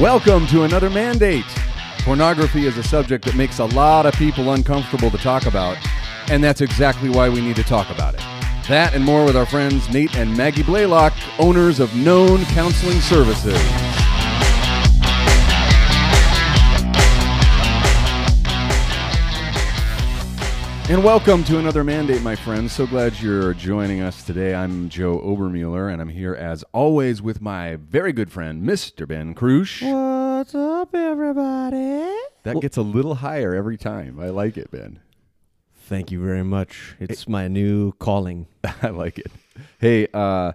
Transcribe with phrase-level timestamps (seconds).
[0.00, 1.46] Welcome to another mandate.
[2.00, 5.78] Pornography is a subject that makes a lot of people uncomfortable to talk about,
[6.28, 8.20] and that's exactly why we need to talk about it.
[8.68, 13.85] That and more with our friends Nate and Maggie Blaylock, owners of Known Counseling Services.
[20.88, 22.70] And welcome to another mandate, my friends.
[22.70, 24.54] So glad you're joining us today.
[24.54, 29.06] I'm Joe Obermueller, and I'm here as always with my very good friend, Mr.
[29.06, 29.82] Ben Krush.
[29.82, 32.14] What's up, everybody?
[32.44, 34.20] That gets a little higher every time.
[34.20, 35.00] I like it, Ben.
[35.74, 36.94] Thank you very much.
[37.00, 38.46] It's my new calling.
[38.82, 39.32] I like it.
[39.80, 40.52] Hey, uh,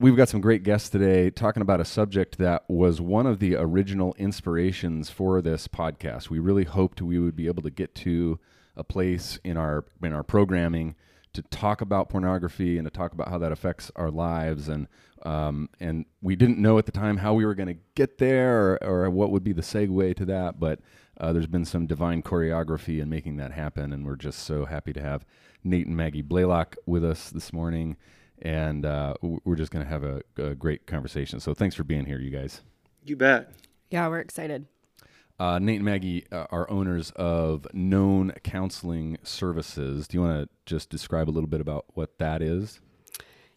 [0.00, 3.54] we've got some great guests today talking about a subject that was one of the
[3.56, 6.30] original inspirations for this podcast.
[6.30, 8.38] We really hoped we would be able to get to
[8.76, 10.94] a place in our in our programming
[11.32, 14.68] to talk about pornography and to talk about how that affects our lives.
[14.68, 14.88] And
[15.22, 18.78] um, and we didn't know at the time how we were going to get there
[18.82, 20.80] or, or what would be the segue to that but
[21.18, 23.92] uh, there's been some divine choreography in making that happen.
[23.92, 25.24] And we're just so happy to have
[25.64, 27.96] Nate and Maggie Blaylock with us this morning.
[28.42, 31.40] And uh, we're just going to have a, a great conversation.
[31.40, 32.60] So thanks for being here you guys.
[33.04, 33.52] You bet.
[33.90, 34.66] Yeah, we're excited.
[35.38, 40.08] Uh, Nate and Maggie uh, are owners of Known Counseling Services.
[40.08, 42.80] Do you want to just describe a little bit about what that is?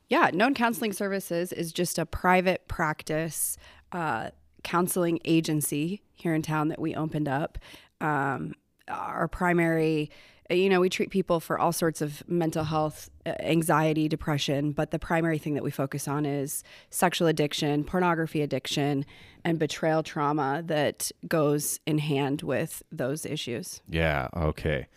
[0.09, 3.57] Yeah, Known Counseling Services is just a private practice
[3.91, 4.31] uh,
[4.63, 7.57] counseling agency here in town that we opened up.
[8.01, 8.55] Um,
[8.87, 10.09] our primary,
[10.49, 14.91] you know, we treat people for all sorts of mental health, uh, anxiety, depression, but
[14.91, 19.05] the primary thing that we focus on is sexual addiction, pornography addiction,
[19.43, 23.81] and betrayal trauma that goes in hand with those issues.
[23.87, 24.87] Yeah, okay.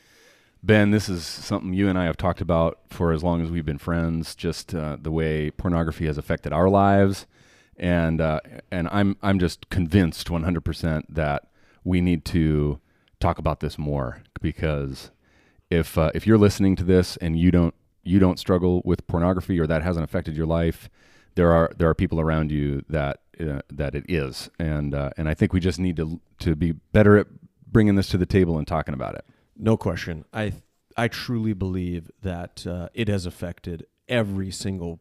[0.62, 3.66] Ben, this is something you and I have talked about for as long as we've
[3.66, 4.34] been friends.
[4.34, 7.26] Just uh, the way pornography has affected our lives,
[7.76, 11.48] and uh, and I'm I'm just convinced 100% that
[11.82, 12.78] we need to
[13.18, 15.10] talk about this more because
[15.72, 17.74] if uh, if you're listening to this and you don't
[18.04, 20.90] you don't struggle with pornography or that hasn't affected your life,
[21.34, 25.28] there are there are people around you that uh, that it is, and uh, and
[25.28, 27.26] I think we just need to to be better at
[27.66, 29.24] bringing this to the table and talking about it.
[29.56, 30.24] No question.
[30.32, 30.52] I
[30.96, 35.00] I truly believe that uh, it has affected every single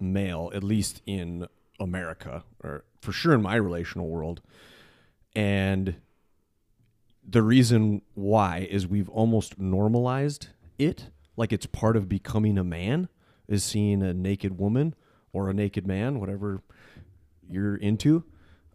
[0.00, 1.46] male, at least in
[1.78, 4.40] America, or for sure in my relational world.
[5.34, 5.96] And
[7.28, 10.48] the reason why is we've almost normalized
[10.78, 13.08] it, like it's part of becoming a man,
[13.48, 14.94] is seeing a naked woman
[15.32, 16.62] or a naked man, whatever
[17.48, 18.24] you're into.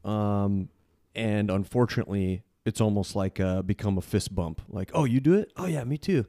[0.04, 0.70] Um,
[1.16, 4.62] and unfortunately, it's almost like uh, become a fist bump.
[4.70, 5.52] Like, oh, you do it?
[5.58, 6.26] Oh, yeah, me too.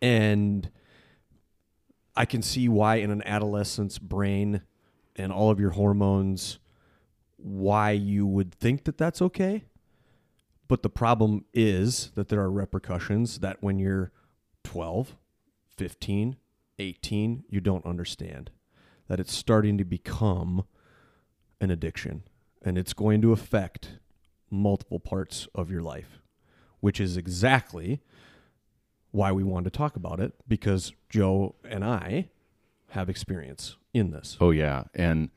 [0.00, 0.70] And
[2.14, 4.62] I can see why in an adolescent's brain
[5.16, 6.58] and all of your hormones,
[7.36, 9.64] why you would think that that's okay.
[10.68, 14.12] But the problem is that there are repercussions that when you're
[14.64, 15.16] 12,
[15.76, 16.36] 15,
[16.78, 18.50] 18, you don't understand.
[19.08, 20.64] That it's starting to become
[21.60, 22.24] an addiction
[22.62, 23.98] and it's going to affect
[24.50, 26.20] multiple parts of your life,
[26.80, 28.00] which is exactly
[29.12, 32.28] why we wanted to talk about it because Joe and I
[32.90, 34.36] have experience in this.
[34.40, 35.30] Oh yeah, and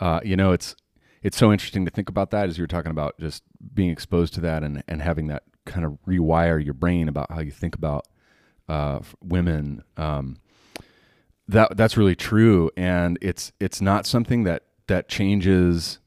[0.00, 0.76] uh, you know it's
[1.22, 3.42] it's so interesting to think about that as you were talking about just
[3.74, 7.40] being exposed to that and and having that kind of rewire your brain about how
[7.40, 8.06] you think about
[8.68, 9.82] uh, women.
[9.96, 10.38] Um,
[11.46, 15.98] that that's really true, and it's it's not something that that changes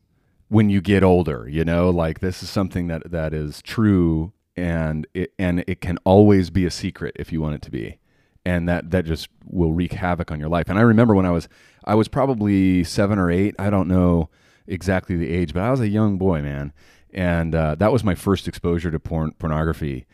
[0.49, 1.47] when you get older.
[1.49, 5.97] You know, like this is something that that is true, and it and it can
[6.03, 7.97] always be a secret if you want it to be
[8.45, 10.69] and that that just will wreak havoc on your life.
[10.69, 11.47] And I remember when I was
[11.83, 13.55] I was probably seven or eight.
[13.59, 14.29] I don't know
[14.67, 16.73] exactly the age, but I was a young boy, man,
[17.13, 20.05] and uh, that was my first exposure to porn pornography.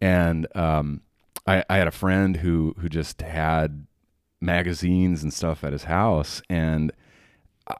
[0.00, 1.02] And um,
[1.46, 3.86] I, I had a friend who who just had
[4.40, 6.92] magazines and stuff at his house, and
[7.66, 7.74] I,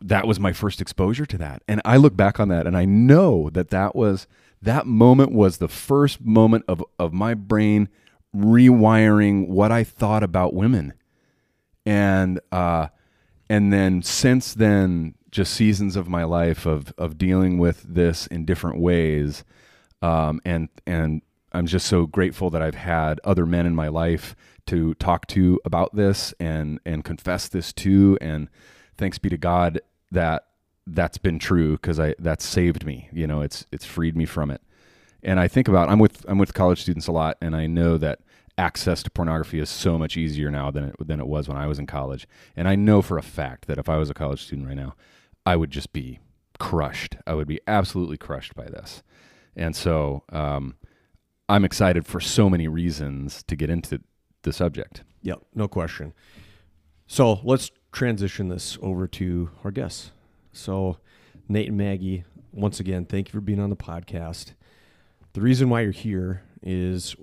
[0.00, 1.62] that was my first exposure to that.
[1.68, 4.26] And I look back on that, and I know that that was
[4.62, 7.88] that moment was the first moment of of my brain
[8.34, 10.92] rewiring what I thought about women.
[11.84, 12.88] And uh
[13.48, 18.44] and then since then just seasons of my life of of dealing with this in
[18.44, 19.44] different ways.
[20.02, 24.36] Um and and I'm just so grateful that I've had other men in my life
[24.66, 28.48] to talk to about this and and confess this to and
[28.96, 29.80] thanks be to God
[30.10, 30.46] that
[30.86, 34.50] that's been true because I that's saved me you know it's it's freed me from
[34.50, 34.60] it.
[35.22, 37.98] And I think about I'm with I'm with college students a lot, and I know
[37.98, 38.20] that
[38.58, 41.66] access to pornography is so much easier now than it than it was when I
[41.66, 42.26] was in college.
[42.56, 44.94] And I know for a fact that if I was a college student right now,
[45.46, 46.18] I would just be
[46.58, 47.16] crushed.
[47.26, 49.02] I would be absolutely crushed by this.
[49.54, 50.74] And so um,
[51.48, 54.02] I'm excited for so many reasons to get into
[54.42, 55.04] the subject.
[55.22, 56.12] Yep, no question.
[57.06, 60.10] So let's transition this over to our guests.
[60.52, 60.98] So,
[61.48, 64.54] Nate and Maggie, once again, thank you for being on the podcast.
[65.34, 67.14] The reason why you're here is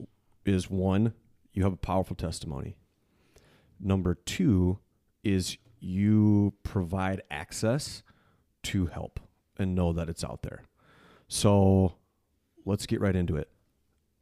[0.45, 1.13] is one,
[1.53, 2.77] you have a powerful testimony.
[3.79, 4.79] Number two
[5.23, 8.03] is you provide access
[8.63, 9.19] to help
[9.57, 10.63] and know that it's out there.
[11.27, 11.95] So
[12.65, 13.49] let's get right into it.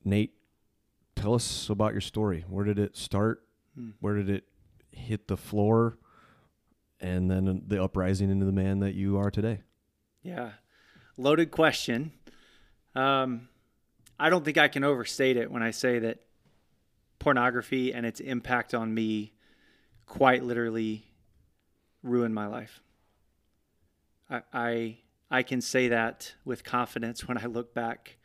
[0.04, 0.34] Nate,
[1.16, 2.46] tell us about your story.
[2.50, 3.44] Where did it start?
[4.00, 4.44] Where did it
[4.92, 5.98] hit the floor?
[7.00, 9.62] And then the uprising into the man that you are today.
[10.22, 10.52] Yeah.
[11.18, 12.12] Loaded question.
[12.94, 13.50] Um,
[14.20, 16.20] I don't think I can overstate it when I say that
[17.18, 19.34] pornography and its impact on me
[20.06, 21.06] quite literally
[22.04, 22.82] ruined my life.
[24.54, 24.98] I,
[25.30, 28.18] I can say that with confidence when I look back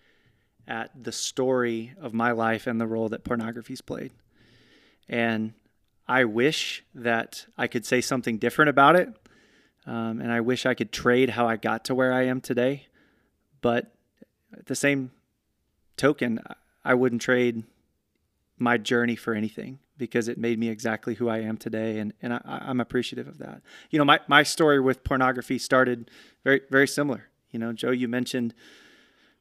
[0.69, 4.13] at the story of my life and the role that pornography's played.
[5.09, 5.55] And
[6.09, 9.09] I wish that I could say something different about it.
[9.87, 12.87] Um, and I wish I could trade how I got to where I am today.
[13.61, 13.93] But
[14.53, 15.13] at the same
[15.97, 16.41] token,
[16.85, 17.65] I wouldn't trade
[18.59, 21.99] my journey for anything because it made me exactly who I am today.
[21.99, 23.63] And, and I, I'm appreciative of that.
[23.91, 26.11] You know, my, my story with pornography started
[26.45, 27.29] very, very similar.
[27.51, 28.55] You know, Joe, you mentioned,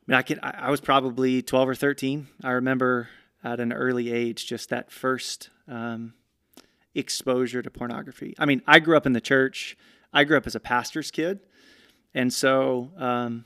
[0.08, 2.28] I mean, I can, I, I was probably 12 or 13.
[2.44, 3.10] I remember
[3.44, 6.14] at an early age, just that first um,
[6.96, 8.36] exposure to pornography.
[8.40, 9.78] I mean, I grew up in the church.
[10.12, 11.40] I grew up as a pastor's kid.
[12.14, 13.46] And so, um,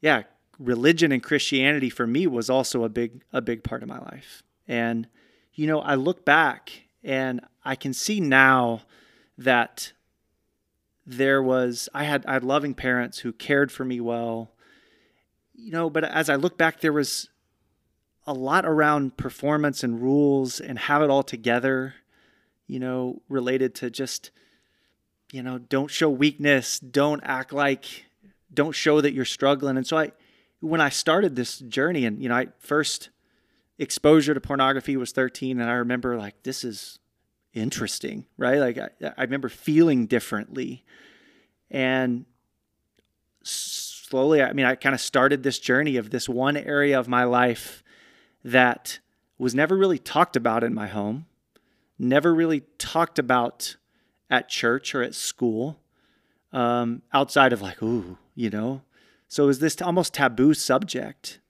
[0.00, 0.24] yeah,
[0.58, 4.42] religion and Christianity for me was also a big, a big part of my life.
[4.68, 5.08] And,
[5.54, 8.82] you know, I look back and I can see now
[9.38, 9.92] that
[11.06, 14.50] there was, I had, I had loving parents who cared for me well,
[15.54, 17.28] you know, but as I look back, there was
[18.26, 21.94] a lot around performance and rules and have it all together,
[22.66, 24.30] you know, related to just,
[25.32, 28.04] you know, don't show weakness, don't act like,
[28.52, 29.76] don't show that you're struggling.
[29.76, 30.12] And so I,
[30.60, 33.10] when I started this journey and, you know, I first
[33.78, 36.98] exposure to pornography was 13 and I remember like, this is
[37.54, 38.58] interesting, right?
[38.58, 40.84] Like I, I remember feeling differently
[41.70, 42.26] and
[43.42, 47.24] slowly, I mean, I kind of started this journey of this one area of my
[47.24, 47.82] life
[48.44, 49.00] that
[49.38, 51.26] was never really talked about in my home,
[51.98, 53.76] never really talked about
[54.30, 55.78] at church or at school,
[56.52, 58.82] um, outside of like, ooh, you know.
[59.28, 61.40] So it was this almost taboo subject,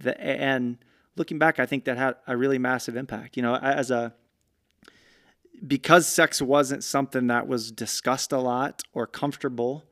[0.00, 0.78] that, and
[1.18, 3.36] looking back, I think that had a really massive impact.
[3.36, 4.14] You know, as a
[5.66, 9.84] because sex wasn't something that was discussed a lot or comfortable.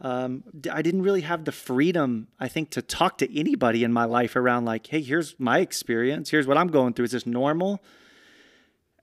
[0.00, 4.04] Um, I didn't really have the freedom, I think, to talk to anybody in my
[4.04, 6.30] life around like, hey, here's my experience.
[6.30, 7.06] Here's what I'm going through.
[7.06, 7.82] Is this normal?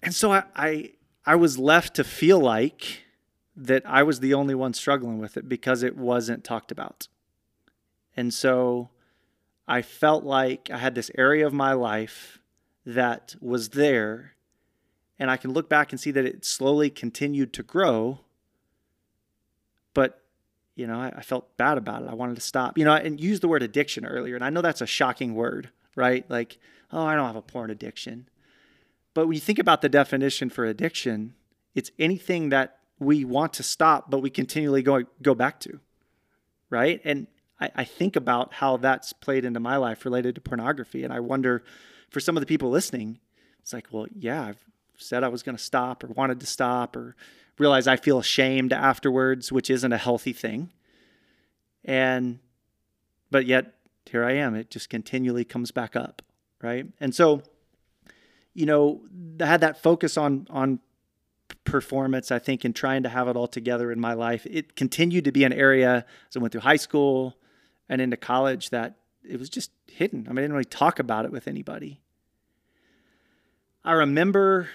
[0.04, 0.92] And so I, I,
[1.26, 3.04] I was left to feel like
[3.56, 7.08] that I was the only one struggling with it because it wasn't talked about.
[8.16, 8.90] And so
[9.72, 12.40] I felt like I had this area of my life
[12.86, 14.34] that was there.
[15.18, 18.20] And I can look back and see that it slowly continued to grow.
[19.94, 20.22] But,
[20.76, 22.10] you know, I, I felt bad about it.
[22.10, 22.78] I wanted to stop.
[22.78, 24.36] You know, and use the word addiction earlier.
[24.36, 26.30] And I know that's a shocking word, right?
[26.30, 26.58] Like,
[26.92, 28.28] oh, I don't have a porn addiction.
[29.14, 31.34] But when you think about the definition for addiction,
[31.76, 35.80] it's anything that we want to stop, but we continually go go back to,
[36.70, 37.00] right?
[37.06, 37.28] And
[37.62, 41.20] I, I think about how that's played into my life related to pornography, and I
[41.20, 41.64] wonder,
[42.10, 43.20] for some of the people listening,
[43.62, 44.64] it's like, well, yeah, I've
[44.98, 47.16] said I was going to stop or wanted to stop or
[47.58, 50.72] realize I feel ashamed afterwards, which isn't a healthy thing,
[51.86, 52.40] and
[53.30, 53.76] but yet
[54.06, 54.56] here I am.
[54.56, 56.22] It just continually comes back up,
[56.62, 56.88] right?
[57.00, 57.44] And so
[58.54, 59.02] you know,
[59.40, 60.80] I had that focus on on
[61.64, 64.46] performance, I think, and trying to have it all together in my life.
[64.50, 67.38] It continued to be an area as I went through high school
[67.92, 70.26] and into college that it was just hidden.
[70.28, 72.00] I mean, I didn't really talk about it with anybody.
[73.84, 74.70] I remember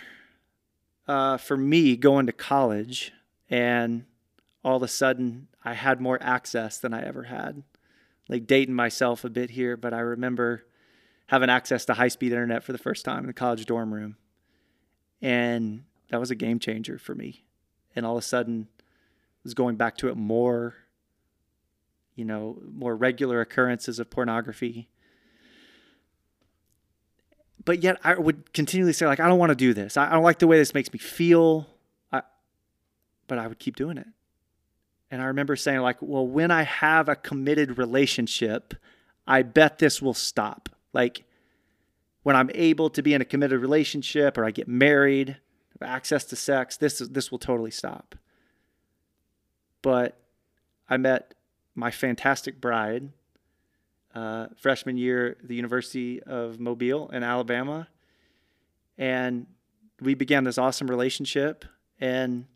[1.08, 3.12] uh, for me going to college
[3.48, 4.04] and
[4.62, 7.62] all of a sudden I had more access than I ever had.
[8.28, 10.66] Like dating myself a bit here, but I remember
[11.28, 14.16] having access to high speed internet for the first time in the college dorm room.
[15.22, 17.46] And that was a game changer for me.
[17.94, 18.82] And all of a sudden, I
[19.42, 20.74] was going back to it more,
[22.16, 24.88] you know, more regular occurrences of pornography.
[27.64, 29.96] But yet, I would continually say, like, I don't want to do this.
[29.96, 31.68] I don't like the way this makes me feel.
[32.12, 32.22] I,
[33.28, 34.06] but I would keep doing it.
[35.10, 38.74] And I remember saying, like, well, when I have a committed relationship,
[39.26, 40.68] I bet this will stop.
[40.92, 41.24] Like,
[42.22, 45.36] when I'm able to be in a committed relationship or I get married,
[45.80, 48.16] access to sex, this this will totally stop.
[49.82, 50.18] But
[50.88, 51.34] I met
[51.76, 53.10] my fantastic bride
[54.14, 57.86] uh, freshman year the University of Mobile in Alabama,
[58.98, 59.46] and
[60.00, 61.64] we began this awesome relationship.
[62.00, 62.46] And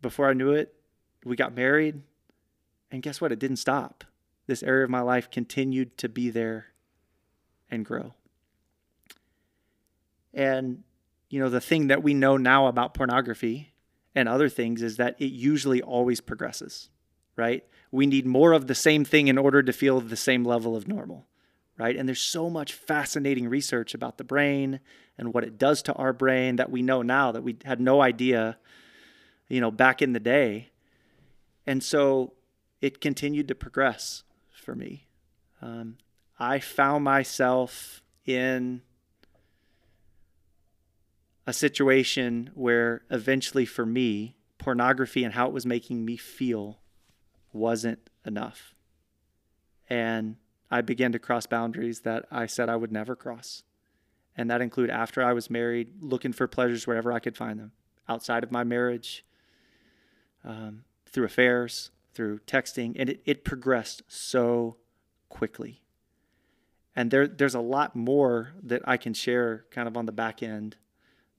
[0.00, 0.74] before I knew it,
[1.24, 2.02] we got married.
[2.90, 3.32] And guess what?
[3.32, 4.04] It didn't stop.
[4.46, 6.66] This area of my life continued to be there
[7.70, 8.14] and grow.
[10.34, 10.82] And,
[11.28, 13.72] you know, the thing that we know now about pornography
[14.14, 16.88] and other things is that it usually always progresses,
[17.36, 17.64] right?
[17.90, 20.88] We need more of the same thing in order to feel the same level of
[20.88, 21.26] normal,
[21.78, 21.96] right?
[21.96, 24.80] And there's so much fascinating research about the brain
[25.18, 28.00] and what it does to our brain that we know now that we had no
[28.00, 28.58] idea,
[29.48, 30.70] you know, back in the day.
[31.66, 32.32] And so
[32.80, 35.06] it continued to progress for me.
[35.60, 35.98] Um,
[36.38, 38.82] I found myself in
[41.46, 46.81] a situation where eventually for me, pornography and how it was making me feel
[47.52, 48.74] wasn't enough.
[49.88, 50.36] And
[50.70, 53.62] I began to cross boundaries that I said I would never cross.
[54.36, 57.72] And that include after I was married, looking for pleasures wherever I could find them,
[58.08, 59.24] outside of my marriage,
[60.44, 64.76] um, through affairs, through texting, and it, it progressed so
[65.28, 65.82] quickly.
[66.96, 70.42] And there, there's a lot more that I can share kind of on the back
[70.42, 70.76] end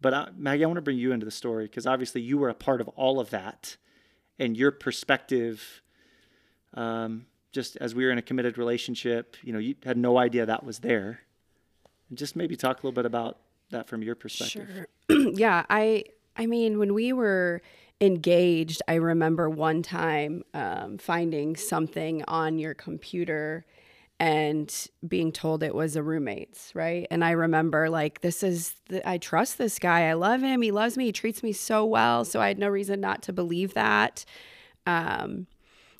[0.03, 2.50] but uh, Maggie, I want to bring you into the story because obviously you were
[2.50, 3.77] a part of all of that,
[4.38, 5.82] and your perspective,
[6.74, 10.46] um, just as we were in a committed relationship, you know, you had no idea
[10.46, 11.22] that was there.
[12.10, 13.38] And just maybe talk a little bit about
[13.70, 14.88] that from your perspective.
[15.10, 15.32] Sure.
[15.34, 17.62] yeah, I I mean, when we were
[18.01, 23.65] engaged, I remember one time um, finding something on your computer
[24.20, 27.08] and being told it was a roommate's, right?
[27.12, 30.08] And I remember like this is the, I trust this guy.
[30.08, 30.62] I love him.
[30.62, 31.06] He loves me.
[31.06, 32.24] He treats me so well.
[32.24, 34.24] So I had no reason not to believe that.
[34.86, 35.48] Um,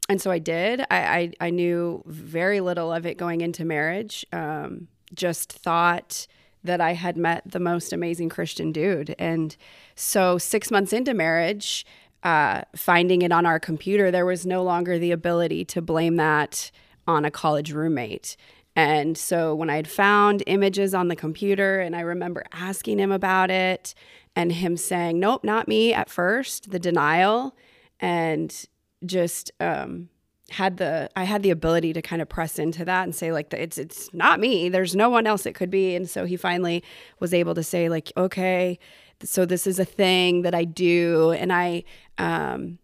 [0.10, 0.82] and so I did.
[0.82, 4.26] I, I, I knew very little of it going into marriage.
[4.32, 6.28] Um, just thought
[6.64, 9.16] that I had met the most amazing Christian dude.
[9.20, 9.56] And
[9.96, 11.86] so six months into marriage,
[12.24, 16.72] uh, finding it on our computer, there was no longer the ability to blame that
[17.06, 18.38] on a college roommate.
[18.76, 23.12] And so when I had found images on the computer and I remember asking him
[23.12, 23.94] about it
[24.36, 27.56] and him saying, nope, not me at first, the denial,
[28.00, 28.66] and
[29.06, 30.10] just um,
[30.50, 33.54] had the I had the ability to kind of press into that and say like
[33.54, 34.70] it's it's not me.
[34.70, 35.96] There's no one else it could be.
[35.96, 36.84] And so he finally
[37.20, 38.80] was able to say like, okay,
[39.24, 41.84] so this is a thing that I do, and I,
[42.18, 42.78] um,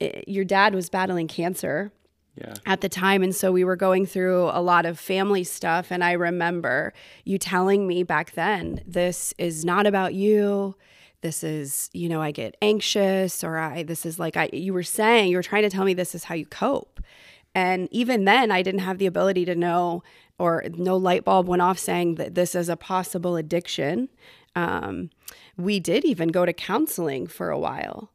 [0.00, 1.92] it, your dad was battling cancer
[2.36, 2.54] yeah.
[2.66, 3.22] at the time.
[3.22, 5.90] And so we were going through a lot of family stuff.
[5.90, 6.92] And I remember
[7.24, 10.74] you telling me back then, this is not about you.
[11.22, 14.82] This is, you know, I get anxious or I, this is like, I, you were
[14.82, 17.00] saying, you were trying to tell me this is how you cope.
[17.54, 20.02] And even then, I didn't have the ability to know,
[20.38, 24.08] or no light bulb went off saying that this is a possible addiction.
[24.56, 25.10] Um,
[25.56, 28.10] we did even go to counseling for a while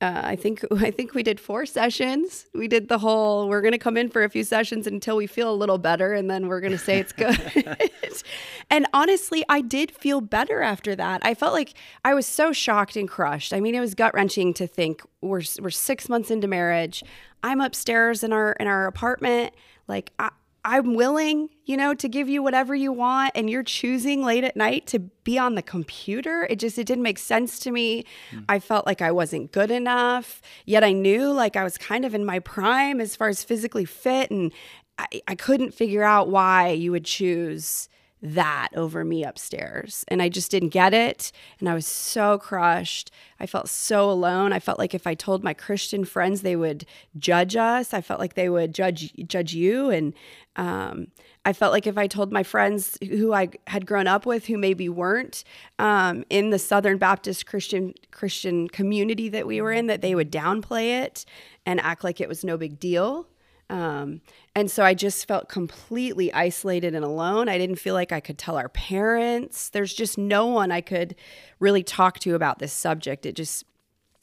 [0.00, 2.46] uh, I think I think we did four sessions.
[2.54, 3.48] We did the whole.
[3.48, 6.12] We're going to come in for a few sessions until we feel a little better,
[6.12, 7.90] and then we're going to say it's good.
[8.70, 11.24] and honestly, I did feel better after that.
[11.24, 11.74] I felt like
[12.04, 13.52] I was so shocked and crushed.
[13.52, 17.02] I mean, it was gut wrenching to think we're we're six months into marriage.
[17.42, 19.54] I'm upstairs in our in our apartment.
[19.88, 20.30] Like I,
[20.68, 24.56] I'm willing, you know, to give you whatever you want and you're choosing late at
[24.56, 26.44] night to be on the computer.
[26.50, 28.04] It just it didn't make sense to me.
[28.32, 28.44] Mm.
[28.48, 30.42] I felt like I wasn't good enough.
[30.64, 33.84] Yet I knew like I was kind of in my prime as far as physically
[33.84, 34.52] fit and
[34.98, 37.88] I, I couldn't figure out why you would choose
[38.22, 40.04] that over me upstairs.
[40.08, 41.32] And I just didn't get it.
[41.60, 43.10] And I was so crushed.
[43.38, 44.52] I felt so alone.
[44.52, 46.86] I felt like if I told my Christian friends, they would
[47.18, 47.92] judge us.
[47.92, 49.90] I felt like they would judge judge you.
[49.90, 50.14] And
[50.56, 51.08] um,
[51.44, 54.56] I felt like if I told my friends who I had grown up with, who
[54.56, 55.44] maybe weren't
[55.78, 60.32] um, in the Southern Baptist Christian Christian community that we were in, that they would
[60.32, 61.26] downplay it
[61.66, 63.28] and act like it was no big deal.
[63.68, 64.20] Um,
[64.54, 67.48] and so I just felt completely isolated and alone.
[67.48, 69.70] I didn't feel like I could tell our parents.
[69.70, 71.16] There's just no one I could
[71.58, 73.26] really talk to about this subject.
[73.26, 73.64] It just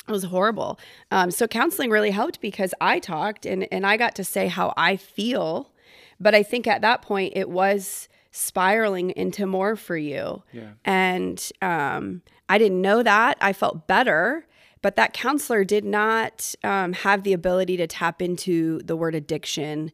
[0.08, 0.80] it was horrible.
[1.12, 4.74] Um, so counseling really helped because I talked and and I got to say how
[4.78, 5.72] I feel.
[6.20, 10.44] But I think at that point it was spiraling into more for you.
[10.52, 10.72] Yeah.
[10.84, 13.38] And um, I didn't know that.
[13.42, 14.46] I felt better
[14.84, 19.92] but that counselor did not um, have the ability to tap into the word addiction.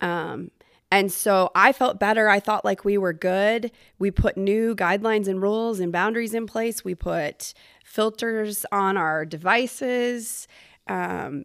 [0.00, 0.50] Um,
[0.90, 2.28] and so I felt better.
[2.28, 3.70] I thought like we were good.
[4.00, 6.82] We put new guidelines and rules and boundaries in place.
[6.84, 7.54] We put
[7.84, 10.48] filters on our devices.
[10.88, 11.44] Um,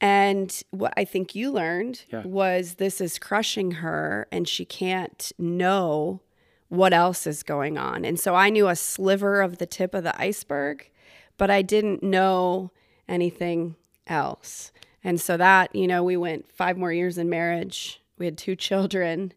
[0.00, 2.22] and what I think you learned Yeah.
[2.24, 6.22] was this is crushing her and she can't know
[6.68, 8.04] what else is going on.
[8.04, 10.90] And so I knew a sliver of the tip of the iceberg,
[11.38, 12.70] but I didn't know
[13.08, 13.76] anything
[14.06, 14.70] else.
[15.02, 18.02] And so that, you know, we went five more years in marriage.
[18.18, 19.32] We had two children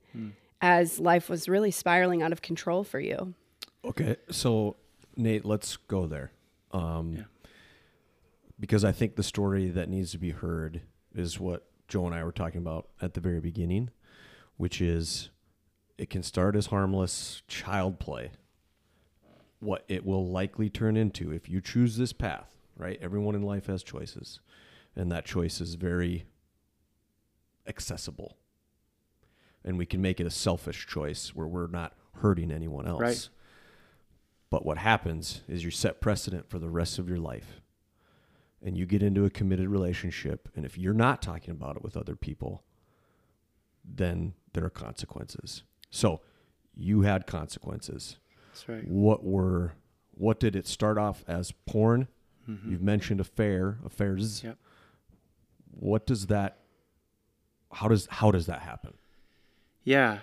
[0.60, 3.34] as life was really spiraling out of control for you.
[3.86, 4.75] Okay, so
[5.15, 6.31] Nate, let's go there.
[6.72, 7.24] Um, Yeah.
[8.60, 10.81] Because I think the story that needs to be heard
[11.15, 13.89] is what Joe and I were talking about at the very beginning,
[14.58, 15.31] which is
[15.98, 18.31] it can start as harmless child play.
[19.62, 23.00] What it will likely turn into if you choose this path, right?
[23.01, 24.41] Everyone in life has choices,
[24.96, 26.25] and that choice is very
[27.65, 28.38] accessible.
[29.63, 33.00] And we can make it a selfish choice where we're not hurting anyone else.
[33.00, 33.30] Right.
[34.50, 37.62] But what happens is you set precedent for the rest of your life.
[38.63, 40.50] And you get into a committed relationship.
[40.56, 42.63] And if you're not talking about it with other people,
[43.86, 45.63] then there are consequences.
[45.89, 46.22] So
[46.75, 48.18] you had consequences.
[48.51, 48.88] That's right.
[48.88, 49.74] What were,
[50.12, 52.08] what did it start off as porn?
[52.50, 52.72] Mm-hmm.
[52.72, 54.43] You've mentioned affair, affairs.
[54.43, 54.58] Yep.
[55.72, 56.60] What does that,
[57.72, 58.93] how does, how does that happen?
[59.84, 60.20] Yeah.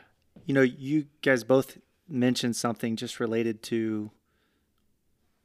[0.47, 4.11] You know, you guys both mentioned something just related to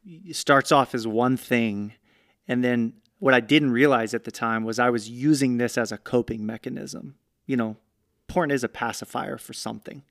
[0.05, 1.93] it starts off as one thing
[2.47, 5.93] and then what I didn't realize at the time was I was using this as
[5.93, 7.15] a coping mechanism.
[7.45, 7.77] You know,
[8.27, 10.03] porn is a pacifier for something.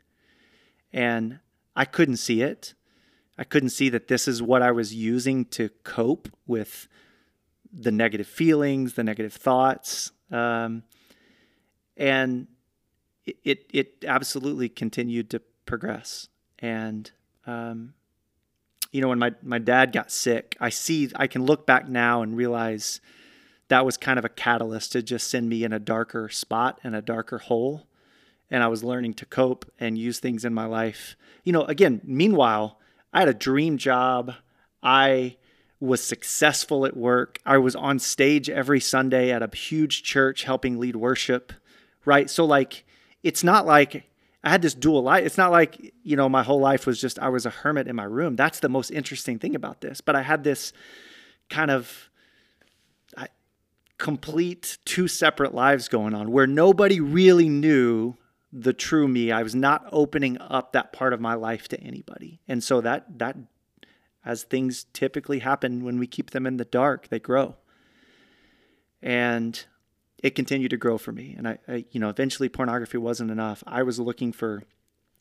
[0.95, 1.41] And
[1.75, 2.75] I couldn't see it.
[3.39, 6.87] I couldn't see that this is what I was using to cope with
[7.73, 10.13] the negative feelings, the negative thoughts.
[10.31, 10.83] Um,
[11.97, 12.47] and
[13.25, 16.29] it, it absolutely continued to progress.
[16.59, 17.11] And
[17.47, 17.95] um,
[18.93, 22.23] you know, when my my dad got sick, I see I can look back now
[22.23, 23.01] and realize
[23.69, 26.95] that was kind of a catalyst to just send me in a darker spot and
[26.95, 27.87] a darker hole.
[28.53, 31.17] And I was learning to cope and use things in my life.
[31.43, 32.79] You know, again, meanwhile,
[33.13, 34.35] I had a dream job.
[34.83, 35.37] I
[35.81, 37.41] was successful at work.
[37.45, 41.53] I was on stage every Sunday at a huge church helping lead worship,
[42.05, 42.31] right?
[42.31, 42.85] So, like,
[43.25, 44.09] it's not like
[44.45, 45.25] I had this dual life.
[45.25, 47.97] It's not like, you know, my whole life was just I was a hermit in
[47.97, 48.37] my room.
[48.37, 50.01] That's the most interesting thing about this.
[50.01, 50.73] But I had this
[51.49, 52.11] kind of
[54.03, 58.17] complete two separate lives going on where nobody really knew
[58.53, 59.33] the true me.
[59.33, 62.41] I was not opening up that part of my life to anybody.
[62.47, 63.37] And so that that
[64.25, 67.57] as things typically happen when we keep them in the dark, they grow.
[69.01, 69.65] And
[70.23, 71.35] it continued to grow for me.
[71.37, 73.65] And I, I, you know, eventually pornography wasn't enough.
[73.67, 74.63] I was looking for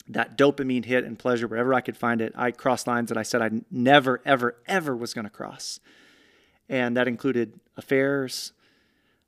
[0.08, 2.32] that dopamine hit and pleasure wherever I could find it.
[2.36, 5.80] I crossed lines that I said I never, ever, ever was going to cross.
[6.68, 8.52] And that included affairs,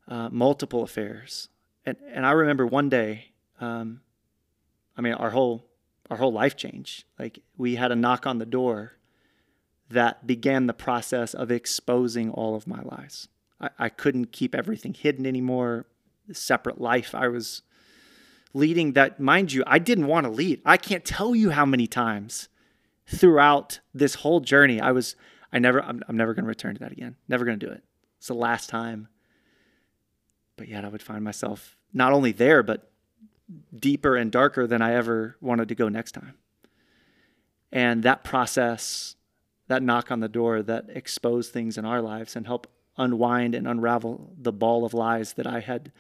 [0.07, 1.49] uh, multiple affairs.
[1.85, 4.01] And, and I remember one day, um,
[4.97, 5.67] I mean, our whole,
[6.11, 7.05] our whole life changed.
[7.19, 8.93] Like we had a knock on the door
[9.91, 13.29] that began the process of exposing all of my lies.
[13.61, 15.87] I, I couldn't keep everything hidden anymore.
[16.27, 17.63] The separate life I was
[18.55, 20.63] leading that, mind you, I didn't want to lead.
[20.65, 22.49] I can't tell you how many times
[23.07, 25.17] throughout this whole journey I was,
[25.53, 27.17] I never, I'm, I'm never going to return to that again.
[27.29, 27.83] Never going to do it.
[28.19, 29.09] It's the last time.
[30.57, 32.91] But yet I would find myself not only there, but
[33.79, 36.35] deeper and darker than I ever wanted to go next time.
[37.71, 39.17] And that process,
[39.69, 43.67] that knock on the door that exposed things in our lives and help unwind and
[43.67, 45.93] unravel the ball of lies that I had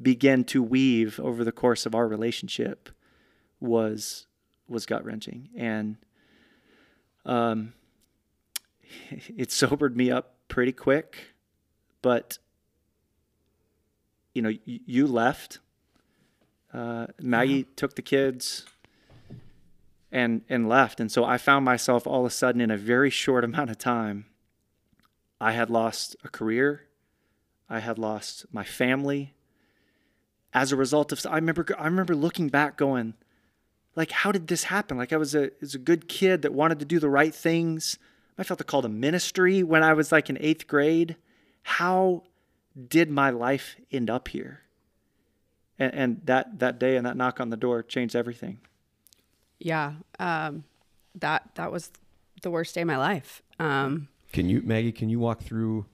[0.00, 2.88] began to weave over the course of our relationship
[3.60, 4.26] was
[4.66, 5.96] was gut wrenching and
[7.26, 7.74] um
[9.36, 11.34] it sobered me up pretty quick
[12.02, 12.38] but
[14.34, 15.58] you know you left
[16.72, 18.64] uh, Maggie took the kids
[20.12, 23.10] and and left and so I found myself all of a sudden in a very
[23.10, 24.26] short amount of time
[25.40, 26.82] I had lost a career.
[27.68, 29.34] I had lost my family
[30.52, 33.14] as a result of I remember I remember looking back going
[33.96, 34.98] like how did this happen?
[34.98, 37.98] Like I was a was a good kid that wanted to do the right things.
[38.36, 41.16] I felt a call to ministry when I was like in 8th grade.
[41.62, 42.22] How
[42.88, 44.62] did my life end up here?
[45.80, 48.60] And, and that that day and that knock on the door changed everything.
[49.58, 49.94] Yeah.
[50.20, 50.64] Um,
[51.16, 51.90] that that was
[52.42, 53.42] the worst day of my life.
[53.58, 55.86] Um, Can you, Maggie, can you walk through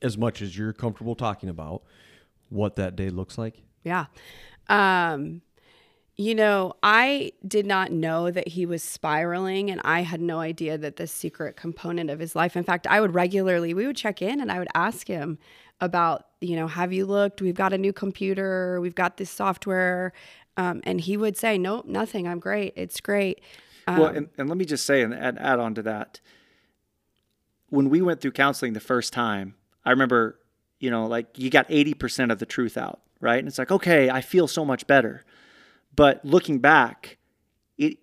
[0.00, 1.82] as much as you're comfortable talking about
[2.48, 3.62] what that day looks like?
[3.82, 4.06] Yeah.
[4.68, 5.42] Um,
[6.18, 10.78] you know, I did not know that he was spiraling, and I had no idea
[10.78, 12.56] that this secret component of his life.
[12.56, 15.38] In fact, I would regularly, we would check in and I would ask him
[15.80, 17.42] about, you know, have you looked?
[17.42, 20.14] We've got a new computer, we've got this software.
[20.56, 22.26] Um, and he would say, nope, nothing.
[22.26, 22.72] I'm great.
[22.76, 23.42] It's great.
[23.86, 26.20] Um, well, and, and let me just say and add, add on to that.
[27.68, 30.38] When we went through counseling the first time, I remember,
[30.80, 33.38] you know, like you got 80% of the truth out, right?
[33.38, 35.24] And it's like, okay, I feel so much better.
[35.96, 37.18] But looking back,
[37.78, 37.98] it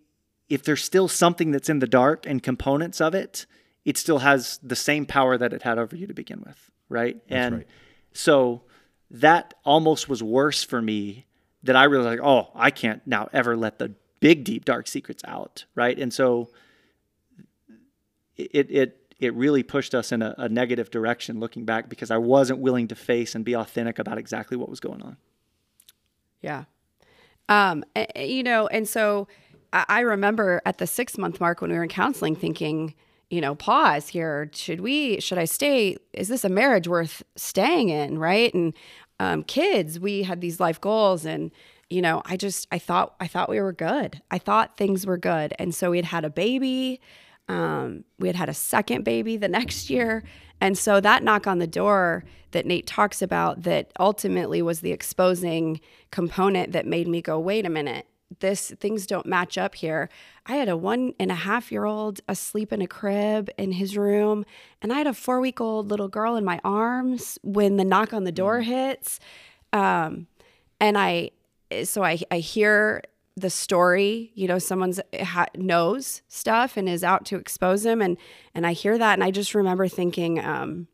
[0.49, 3.45] if there's still something that's in the dark and components of it,
[3.85, 7.15] it still has the same power that it had over you to begin with, right?
[7.27, 7.67] That's and right.
[8.13, 8.63] so
[9.11, 11.27] that almost was worse for me
[11.63, 15.23] that I realized like, oh, I can't now ever let the big deep dark secrets
[15.25, 15.97] out, right?
[15.97, 16.49] And so
[18.35, 22.17] it it it really pushed us in a, a negative direction looking back because I
[22.17, 25.17] wasn't willing to face and be authentic about exactly what was going on.
[26.41, 26.65] Yeah.
[27.49, 27.83] Um,
[28.15, 29.27] you know, and so
[29.71, 32.95] I, I remember at the six month mark when we were in counseling thinking,
[33.29, 34.49] you know, pause here.
[34.53, 35.97] Should we, should I stay?
[36.13, 38.19] Is this a marriage worth staying in?
[38.19, 38.53] Right.
[38.53, 38.73] And
[39.19, 41.51] um, kids, we had these life goals and,
[41.89, 44.21] you know, I just, I thought, I thought we were good.
[44.31, 45.53] I thought things were good.
[45.59, 47.01] And so we had had a baby.
[47.47, 50.23] Um, we had had a second baby the next year.
[50.63, 54.93] And so that knock on the door that Nate talks about that ultimately was the
[54.93, 58.07] exposing component that made me go, wait a minute,
[58.39, 60.07] this things don't match up here.
[60.45, 63.97] I had a one and a half year old asleep in a crib in his
[63.97, 64.45] room,
[64.81, 68.13] and I had a four week old little girl in my arms when the knock
[68.13, 69.19] on the door hits.
[69.73, 70.27] Um,
[70.79, 71.31] and I,
[71.83, 73.03] so I, I hear
[73.35, 78.17] the story you know someone's ha- knows stuff and is out to expose him and
[78.53, 80.87] and i hear that and i just remember thinking um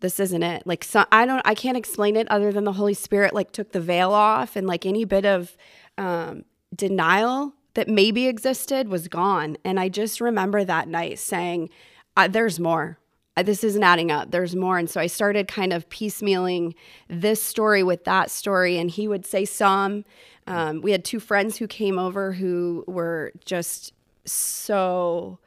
[0.00, 2.94] this isn't it like so i don't i can't explain it other than the holy
[2.94, 5.56] spirit like took the veil off and like any bit of
[5.98, 6.44] um
[6.74, 11.68] denial that maybe existed was gone and i just remember that night saying
[12.16, 12.98] uh, there's more
[13.38, 14.30] Uh, this isn't adding up.
[14.30, 14.78] There's more.
[14.78, 16.72] And so I started kind of piecemealing
[17.10, 18.78] this story with that story.
[18.78, 20.04] And he would say some.
[20.46, 23.92] Um, we had two friends who came over who were just
[24.24, 25.38] so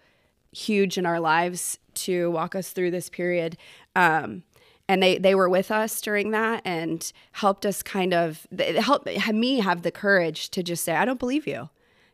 [0.52, 3.58] huge in our lives to walk us through this period.
[3.96, 4.44] Um,
[4.88, 9.06] and they, they were with us during that and helped us kind of it helped
[9.06, 11.70] me have the courage to just say, I don't believe you.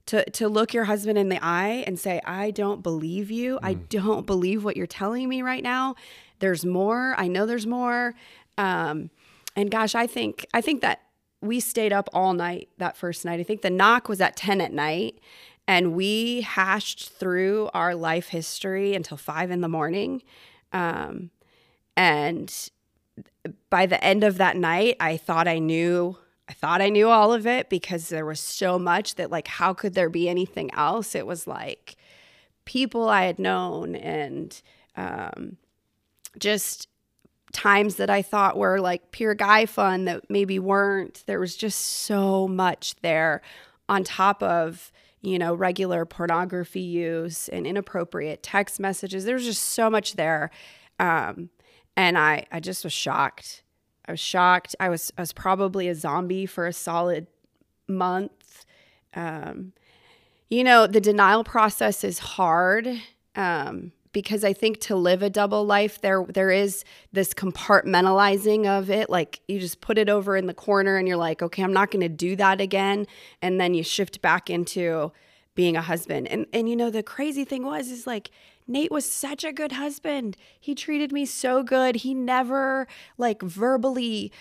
[0.08, 3.58] To to look your husband in the eye and say i don't believe you.
[3.63, 5.95] I don't believe what you're telling me right now.
[6.38, 7.15] There's more.
[7.17, 8.13] I know there's more.
[8.56, 9.10] Um,
[9.56, 11.02] and gosh i think i think that
[11.41, 14.62] we stayed up all night that first night i think the knock was at 10
[14.62, 15.19] at night
[15.67, 20.21] and we hashed through our life history until 5 in the morning
[20.71, 21.32] um,
[21.98, 22.69] and
[23.69, 26.17] by the end of that night i thought i knew
[26.48, 29.74] I thought I knew all of it because there was so much that, like, how
[29.74, 31.15] could there be anything else?
[31.15, 31.95] It was like
[32.65, 34.62] people I had known and
[34.95, 35.58] um,
[36.38, 36.88] just
[37.56, 41.24] times that I thought were like pure guy fun that maybe weren't.
[41.26, 43.41] There was just so much there
[43.88, 44.91] on top of,
[45.22, 49.24] you know, regular pornography use and inappropriate text messages.
[49.24, 50.52] There was just so much there.
[51.00, 51.50] Um,
[51.96, 53.63] and I, I just was shocked.
[54.06, 54.76] I was shocked.
[54.80, 57.28] I was I was probably a zombie for a solid
[57.88, 58.65] month.
[59.13, 59.72] Um,
[60.50, 62.88] you know, the denial process is hard
[63.36, 68.89] um, because I think to live a double life, there there is this compartmentalizing of
[68.89, 69.10] it.
[69.10, 71.91] Like you just put it over in the corner, and you're like, okay, I'm not
[71.91, 73.08] going to do that again,
[73.41, 75.12] and then you shift back into
[75.54, 76.30] being a husband.
[76.30, 78.32] And and you know, the crazy thing was is like
[78.69, 80.38] Nate was such a good husband.
[80.58, 81.97] He treated me so good.
[81.97, 84.32] He never like verbally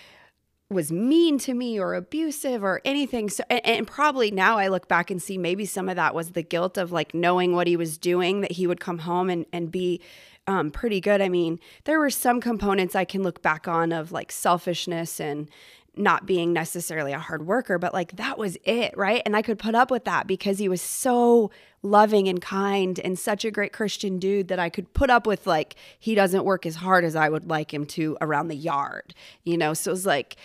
[0.69, 3.29] was mean to me or abusive or anything.
[3.29, 6.31] So and, and, probably now I look back and see maybe some of that was
[6.31, 9.45] the guilt of like knowing what he was doing that he would come home and
[9.53, 10.01] and be
[10.47, 11.21] um, pretty good.
[11.21, 15.49] I mean, there were some components I can look back on of like selfishness and
[15.97, 19.21] not being necessarily a hard worker, but like that was it, right?
[19.25, 23.17] And I could put up with that because he was so loving and kind and
[23.17, 26.65] such a great Christian dude that I could put up with like he doesn't work
[26.65, 29.73] as hard as I would like him to around the yard, you know?
[29.73, 30.37] So it was like,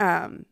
[0.00, 0.46] um,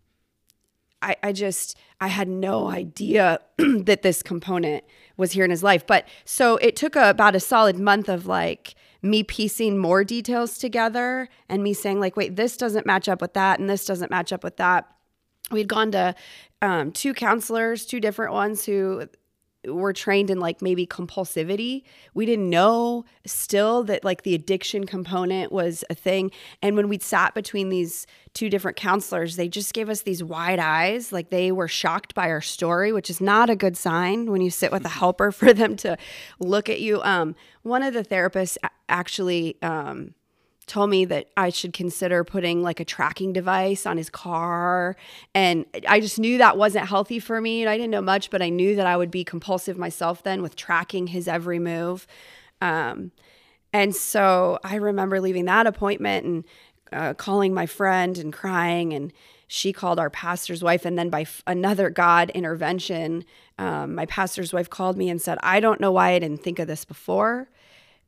[1.00, 4.84] I, I just I had no idea that this component
[5.16, 5.86] was here in his life.
[5.86, 8.74] But so it took a, about a solid month of like
[9.04, 13.34] me piecing more details together and me saying like, wait, this doesn't match up with
[13.34, 14.88] that, and this doesn't match up with that.
[15.50, 16.14] We'd gone to
[16.62, 19.06] um, two counselors, two different ones who
[19.66, 21.82] were trained in like maybe compulsivity.
[22.14, 26.30] We didn't know still that like the addiction component was a thing.
[26.62, 30.58] And when we sat between these two different counselors, they just gave us these wide
[30.58, 31.12] eyes.
[31.12, 34.50] Like they were shocked by our story, which is not a good sign when you
[34.50, 35.96] sit with a helper for them to
[36.38, 37.02] look at you.
[37.02, 38.56] Um, one of the therapists
[38.88, 40.14] actually, um,
[40.66, 44.96] told me that I should consider putting like a tracking device on his car.
[45.34, 47.62] And I just knew that wasn't healthy for me.
[47.62, 50.42] And I didn't know much, but I knew that I would be compulsive myself then
[50.42, 52.06] with tracking his every move.
[52.60, 53.12] Um,
[53.72, 56.44] and so I remember leaving that appointment and
[56.92, 58.92] uh, calling my friend and crying.
[58.92, 59.12] And
[59.46, 60.84] she called our pastor's wife.
[60.84, 63.24] And then by f- another God intervention,
[63.58, 66.58] um, my pastor's wife called me and said, I don't know why I didn't think
[66.58, 67.48] of this before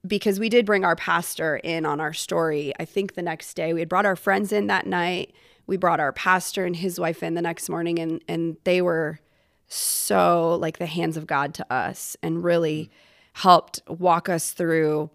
[0.07, 2.73] because we did bring our pastor in on our story.
[2.79, 5.35] I think the next day we had brought our friends in that night.
[5.67, 9.21] We brought our pastor and his wife in the next morning, and and they were
[9.69, 12.91] so like the hands of God to us, and really
[13.33, 15.11] helped walk us through.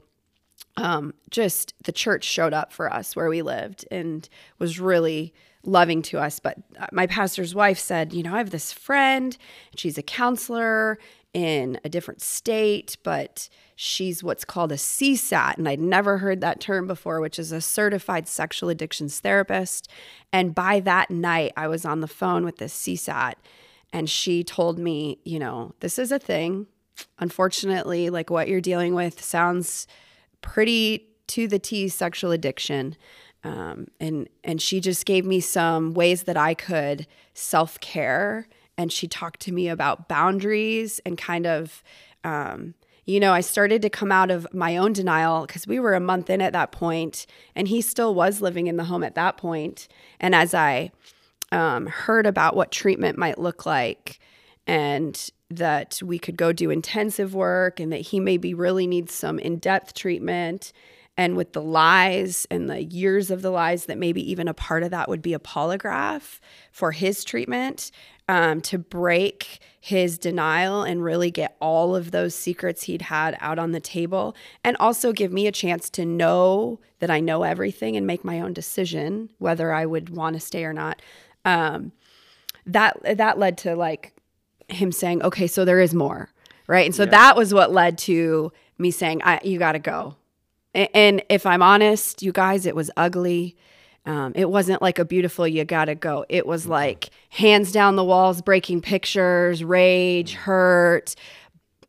[0.78, 4.28] Um, just the church showed up for us where we lived and
[4.58, 6.40] was really loving to us.
[6.40, 9.38] But uh, my pastor's wife said, you know, I have this friend,
[9.76, 10.98] she's a counselor
[11.34, 15.58] in a different state, but she's what's called a CSAT.
[15.58, 19.90] And I'd never heard that term before, which is a certified sexual addictions therapist.
[20.34, 23.34] And by that night, I was on the phone with this CSAT,
[23.94, 26.68] and she told me, you know, this is a thing.
[27.20, 29.88] Unfortunately, like what you're dealing with sounds
[30.42, 32.96] pretty to the T sexual addiction.
[33.44, 38.92] Um, and and she just gave me some ways that I could self care and
[38.92, 41.84] she talked to me about boundaries and kind of
[42.24, 45.96] um, you know, I started to come out of my own denial because we were
[45.96, 49.16] a month in at that point, and he still was living in the home at
[49.16, 49.88] that point.
[50.20, 50.92] And as I
[51.52, 54.20] um, heard about what treatment might look like,
[54.68, 59.40] and that we could go do intensive work, and that he maybe really needs some
[59.40, 60.72] in depth treatment,
[61.18, 64.84] and with the lies and the years of the lies, that maybe even a part
[64.84, 66.40] of that would be a polygraph
[66.72, 67.92] for his treatment
[68.28, 73.60] um, to break his denial and really get all of those secrets he'd had out
[73.60, 77.98] on the table and also give me a chance to know that I know everything
[77.98, 81.02] and make my own decision whether I would want to stay or not.
[81.44, 81.92] Um,
[82.66, 84.14] that that led to like
[84.70, 86.30] him saying, "Okay, so there is more."
[86.68, 86.86] Right?
[86.86, 87.10] And so yeah.
[87.10, 90.16] that was what led to me saying, I, "You got to go."
[90.74, 93.58] And, if I'm honest, you guys, it was ugly.
[94.06, 96.26] Um, it wasn't like a beautiful you gotta go.
[96.30, 96.72] It was mm-hmm.
[96.72, 101.16] like hands down the walls, breaking pictures, rage, hurt,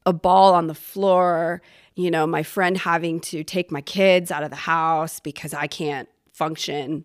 [0.04, 1.62] a ball on the floor.
[1.94, 5.66] You know, my friend having to take my kids out of the house because I
[5.66, 7.04] can't function.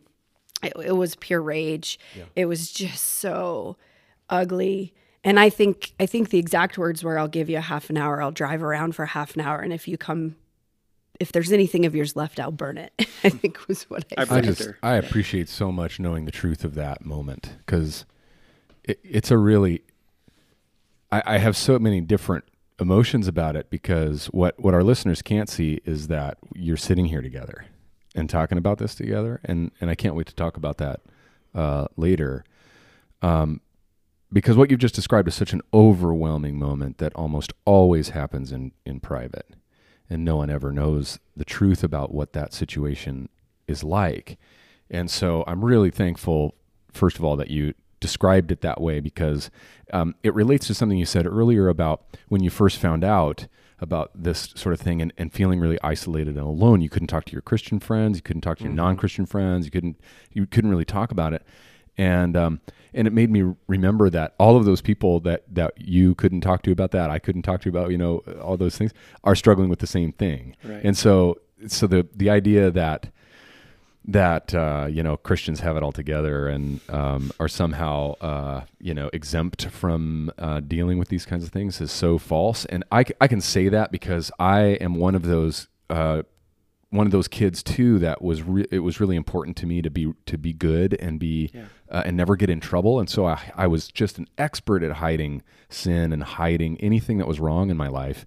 [0.63, 1.99] It, it was pure rage.
[2.15, 2.23] Yeah.
[2.35, 3.77] It was just so
[4.29, 4.93] ugly.
[5.23, 7.97] And I think I think the exact words were, "I'll give you a half an
[7.97, 8.21] hour.
[8.21, 10.35] I'll drive around for half an hour, and if you come
[11.19, 12.93] if there's anything of yours left, I'll burn it.
[13.23, 14.43] I think was what I, I said.
[14.43, 18.05] just I appreciate so much knowing the truth of that moment because
[18.83, 19.83] it, it's a really
[21.11, 22.45] I, I have so many different
[22.79, 27.21] emotions about it because what what our listeners can't see is that you're sitting here
[27.21, 27.65] together
[28.15, 31.01] and talking about this together, and and I can't wait to talk about that
[31.53, 32.43] uh, later.
[33.21, 33.61] Um,
[34.31, 38.71] because what you've just described is such an overwhelming moment that almost always happens in
[38.85, 39.47] in private
[40.09, 43.29] and no one ever knows the truth about what that situation
[43.67, 44.37] is like.
[44.89, 46.55] And so I'm really thankful,
[46.91, 49.49] first of all, that you described it that way because
[49.91, 53.47] um, it relates to something you said earlier about when you first found out
[53.79, 56.81] about this sort of thing and, and feeling really isolated and alone.
[56.81, 58.77] You couldn't talk to your Christian friends, you couldn't talk to your mm-hmm.
[58.77, 59.99] non-Christian friends, you couldn't
[60.31, 61.43] you couldn't really talk about it
[61.97, 62.61] and um,
[62.97, 66.63] and it made me remember that all of those people that that you couldn't talk
[66.63, 69.69] to about that, I couldn't talk to about, you know, all those things, are struggling
[69.69, 70.55] with the same thing.
[70.63, 70.81] Right.
[70.83, 73.11] And so so the the idea that
[74.07, 78.93] that uh, you know Christians have it all together and um, are somehow uh, you
[78.93, 82.65] know exempt from uh, dealing with these kinds of things is so false.
[82.65, 86.23] And I, I can say that because I am one of those uh,
[86.89, 89.89] one of those kids too that was re- it was really important to me to
[89.89, 91.65] be to be good and be yeah.
[91.89, 92.99] Uh, and never get in trouble.
[92.99, 97.27] And so I, I was just an expert at hiding sin and hiding anything that
[97.27, 98.25] was wrong in my life.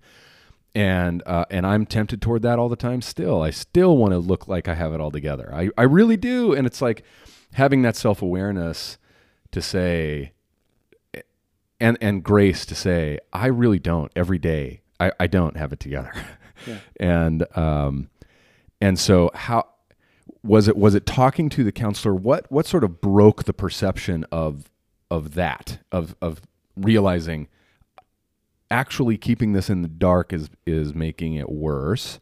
[0.74, 3.42] And uh, and I'm tempted toward that all the time still.
[3.42, 5.50] I still want to look like I have it all together.
[5.52, 6.52] I, I really do.
[6.52, 7.02] And it's like
[7.54, 8.96] having that self-awareness
[9.50, 10.32] to say
[11.80, 14.12] and and grace to say I really don't.
[14.14, 16.12] Every day I, I don't have it together.
[16.66, 16.78] Yeah.
[17.00, 18.10] and um
[18.80, 19.66] and so how
[20.42, 22.14] was it was it talking to the counselor?
[22.14, 24.70] What what sort of broke the perception of
[25.10, 26.40] of that of of
[26.76, 27.48] realizing
[28.70, 32.20] actually keeping this in the dark is is making it worse.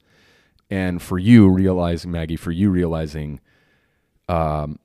[0.71, 3.41] And for you realizing Maggie, for you realizing
[4.29, 4.79] um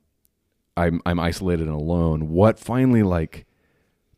[0.77, 3.45] I'm I'm isolated and alone, what finally like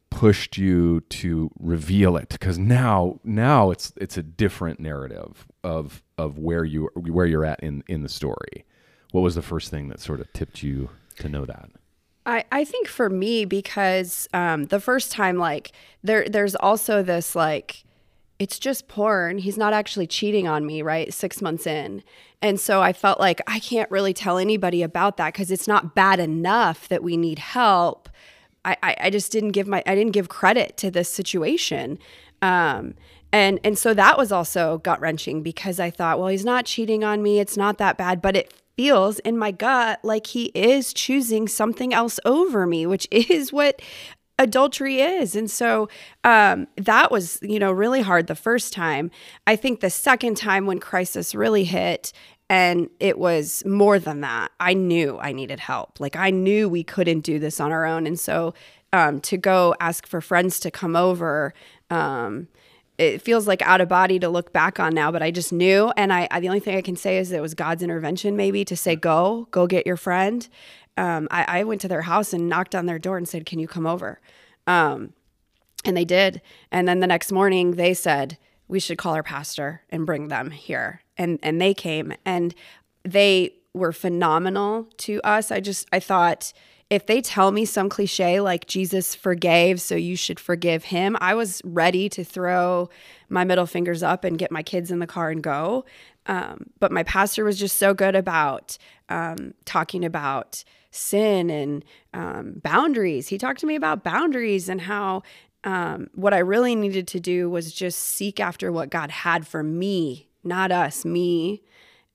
[0.10, 2.30] pushed you to reveal it?
[2.30, 7.62] Because now now it's it's a different narrative of of where you where you're at
[7.62, 8.66] in in the story
[9.16, 11.70] what was the first thing that sort of tipped you to know that?
[12.26, 15.72] I, I think for me because um, the first time like
[16.04, 17.86] there there's also this like
[18.40, 19.38] it's just porn.
[19.38, 22.04] He's not actually cheating on me right six months in.
[22.42, 25.96] And so i felt like i can't really tell anybody about that because it's not
[25.96, 28.10] bad enough that we need help.
[28.66, 32.00] I, I just didn't give my I didn't give credit to this situation.
[32.42, 32.96] Um,
[33.32, 37.06] and and so that was also gut wrenching because I thought, well, he's not cheating
[37.06, 37.40] on me.
[37.40, 41.94] It's not that bad, but it feels in my gut like he is choosing something
[41.94, 43.82] else over me, which is what
[44.38, 45.36] adultery is.
[45.36, 45.88] And so
[46.24, 49.12] um, that was, you know, really hard the first time.
[49.48, 52.12] I think the second time when crisis really hit
[52.50, 54.52] and it was more than that.
[54.60, 56.00] I knew I needed help.
[56.00, 58.06] Like I knew we couldn't do this on our own.
[58.06, 58.54] And so
[58.94, 61.54] um, to go ask for friends to come over,
[61.90, 62.48] um,
[62.98, 65.92] it feels like out of body to look back on now, but I just knew.
[65.98, 68.64] And I, I, the only thing I can say is it was God's intervention, maybe
[68.66, 70.48] to say, go, go get your friend.
[70.98, 73.60] Um, I, I, went to their house and knocked on their door and said, can
[73.60, 74.22] you come over?
[74.66, 75.12] Um,
[75.84, 76.42] and they did.
[76.72, 80.52] And then the next morning they said, we should call our pastor and bring them
[80.52, 82.54] here and and they came and
[83.04, 86.54] they were phenomenal to us i just i thought
[86.90, 91.34] if they tell me some cliche like jesus forgave so you should forgive him i
[91.34, 92.90] was ready to throw
[93.30, 95.86] my middle fingers up and get my kids in the car and go.
[96.28, 98.78] Um, but my pastor was just so good about
[99.10, 103.28] um, talking about sin and um, boundaries.
[103.28, 105.24] He talked to me about boundaries and how
[105.64, 109.64] um, what I really needed to do was just seek after what God had for
[109.64, 111.64] me, not us, me,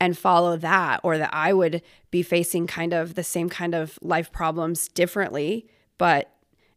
[0.01, 3.99] and follow that, or that I would be facing kind of the same kind of
[4.03, 6.33] life problems differently, but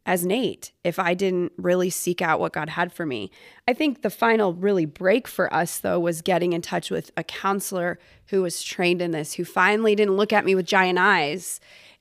[0.06, 3.30] as Nate, if I didn't really seek out what God had for me.
[3.66, 7.24] I think the final really break for us, though, was getting in touch with a
[7.24, 11.58] counselor who was trained in this, who finally didn't look at me with giant eyes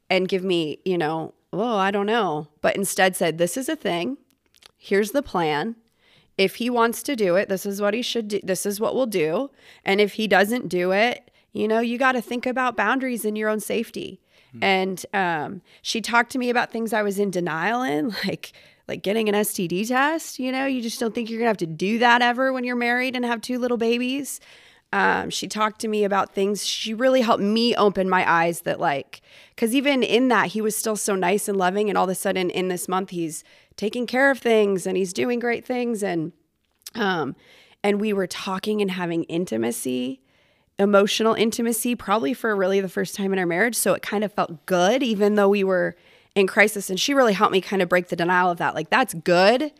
[0.09, 3.75] and give me, you know, oh, I don't know, but instead said, This is a
[3.75, 4.17] thing
[4.83, 5.77] here's the plan.
[6.37, 8.39] If he wants to do it, this is what he should do.
[8.43, 9.51] This is what we'll do.
[9.85, 13.37] And if he doesn't do it, you know, you got to think about boundaries and
[13.37, 14.19] your own safety.
[14.49, 14.63] Mm-hmm.
[14.63, 18.53] And um, she talked to me about things I was in denial in, like
[18.87, 20.39] like getting an STD test.
[20.39, 22.75] You know, you just don't think you're gonna have to do that ever when you're
[22.75, 24.39] married and have two little babies.
[24.93, 26.63] Um, she talked to me about things.
[26.63, 30.75] She really helped me open my eyes that, like, because even in that, he was
[30.75, 31.89] still so nice and loving.
[31.89, 33.43] And all of a sudden, in this month, he's
[33.75, 36.03] taking care of things and he's doing great things.
[36.03, 36.31] And
[36.95, 37.35] um
[37.83, 40.21] and we were talking and having intimacy
[40.79, 43.75] emotional intimacy probably for really the first time in our marriage.
[43.75, 45.95] So it kind of felt good even though we were
[46.35, 46.89] in crisis.
[46.89, 48.73] And she really helped me kind of break the denial of that.
[48.75, 49.71] Like that's good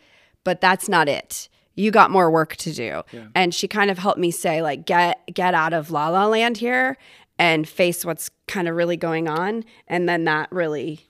[0.44, 1.48] but that's not it.
[1.74, 3.02] You got more work to do.
[3.10, 3.26] Yeah.
[3.34, 6.58] and she kind of helped me say like get get out of la la land
[6.58, 6.96] here
[7.38, 9.64] and face what's kind of really going on.
[9.88, 11.08] And then that really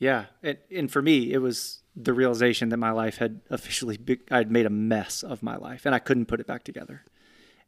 [0.00, 0.26] yeah.
[0.42, 4.50] And, and for me it was the realization that my life had officially be- I'd
[4.50, 7.04] made a mess of my life and I couldn't put it back together.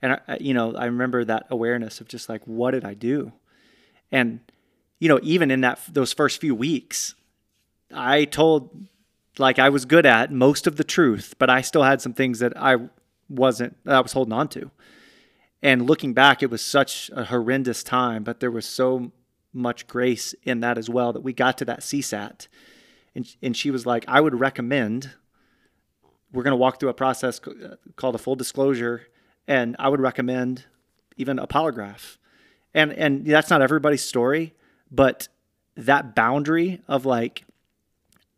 [0.02, 3.32] And I, you know, I remember that awareness of just like what did I do?
[4.10, 4.40] And
[4.98, 7.14] you know, even in that those first few weeks,
[7.92, 8.86] I told
[9.38, 12.38] like I was good at most of the truth, but I still had some things
[12.40, 12.76] that I
[13.28, 14.70] wasn't that I was holding on to.
[15.62, 19.12] And looking back, it was such a horrendous time, but there was so
[19.52, 22.46] much grace in that as well that we got to that CSAT
[23.16, 25.10] and and she was like, I would recommend.
[26.32, 29.06] We're going to walk through a process uh, called a full disclosure,
[29.48, 30.66] and I would recommend
[31.16, 32.18] even a polygraph.
[32.74, 34.54] And and that's not everybody's story,
[34.90, 35.28] but
[35.76, 37.44] that boundary of like,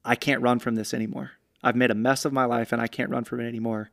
[0.04, 1.32] I can't run from this anymore.
[1.62, 3.90] I've made a mess of my life, and I can't run from it anymore.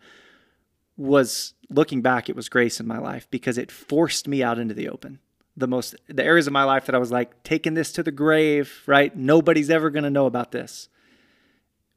[0.98, 4.74] Was looking back, it was grace in my life because it forced me out into
[4.74, 5.20] the open
[5.58, 8.12] the most the areas of my life that I was like taking this to the
[8.12, 9.16] grave, right?
[9.16, 10.90] Nobody's ever going to know about this.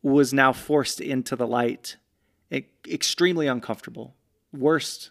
[0.02, 1.96] Was now forced into the light.
[2.88, 4.14] extremely uncomfortable.
[4.52, 5.11] Worst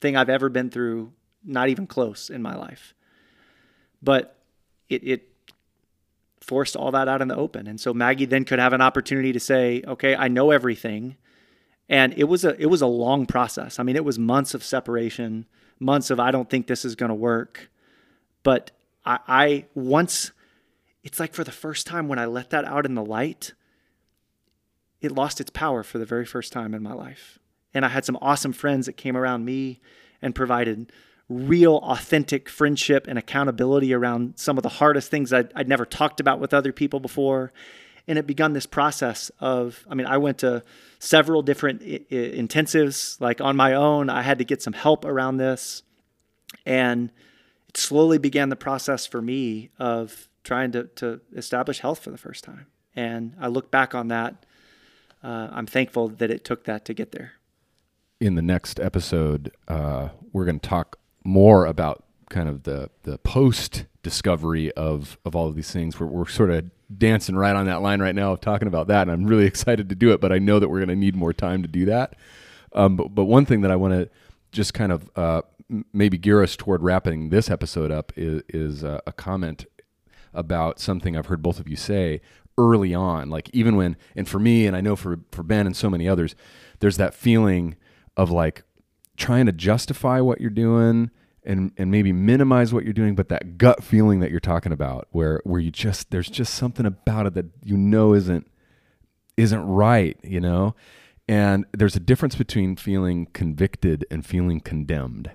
[0.00, 1.12] thing I've ever been through,
[1.44, 2.94] not even close in my life.
[4.02, 4.36] But
[4.88, 5.28] it, it
[6.40, 7.66] forced all that out in the open.
[7.66, 11.16] And so Maggie then could have an opportunity to say, okay, I know everything.
[11.88, 13.78] And it was a it was a long process.
[13.78, 15.46] I mean, it was months of separation
[15.82, 17.70] months of I don't think this is going to work.
[18.42, 18.70] But
[19.04, 20.32] I, I once,
[21.04, 23.52] it's like for the first time when I let that out in the light,
[25.00, 27.38] it lost its power for the very first time in my life.
[27.74, 29.80] And I had some awesome friends that came around me
[30.20, 30.92] and provided
[31.28, 36.20] real, authentic friendship and accountability around some of the hardest things I'd, I'd never talked
[36.20, 37.52] about with other people before.
[38.08, 40.62] And it begun this process of, I mean, I went to
[40.98, 44.10] several different I- I- intensives, like on my own.
[44.10, 45.82] I had to get some help around this.
[46.66, 47.10] And
[47.68, 52.18] it slowly began the process for me of trying to, to establish health for the
[52.18, 52.66] first time.
[52.96, 54.44] And I look back on that.
[55.22, 57.32] Uh, I'm thankful that it took that to get there.
[58.20, 63.18] in the next episode, uh, we're going to talk more about kind of the the
[63.18, 66.00] post discovery of of all of these things.
[66.00, 69.02] We're, we're sort of dancing right on that line right now of talking about that,
[69.02, 70.20] and I'm really excited to do it.
[70.20, 72.16] But I know that we're going to need more time to do that.
[72.74, 74.10] Um, but, but one thing that I want to
[74.50, 75.42] just kind of uh,
[75.92, 79.66] maybe gear us toward wrapping this episode up is, is uh, a comment
[80.32, 82.22] about something I've heard both of you say
[82.56, 83.28] early on.
[83.28, 86.08] Like even when, and for me, and I know for for Ben and so many
[86.08, 86.34] others,
[86.80, 87.76] there's that feeling
[88.16, 88.62] of like
[89.16, 91.10] trying to justify what you're doing
[91.44, 95.08] and and maybe minimize what you're doing, but that gut feeling that you're talking about,
[95.10, 98.46] where where you just there's just something about it that you know isn't
[99.36, 100.74] isn't right, you know.
[101.28, 105.30] And there's a difference between feeling convicted and feeling condemned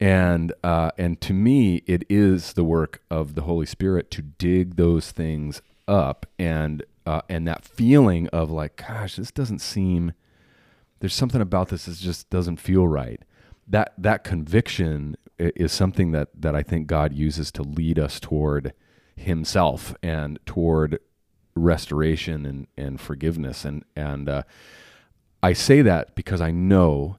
[0.00, 4.76] and uh, and to me it is the work of the holy spirit to dig
[4.76, 10.12] those things up and uh, and that feeling of like gosh this doesn't seem
[11.00, 13.22] there's something about this that just doesn't feel right
[13.68, 18.72] that that conviction is something that that i think god uses to lead us toward
[19.16, 20.98] himself and toward
[21.54, 24.42] restoration and and forgiveness and and uh,
[25.42, 27.18] I say that because I know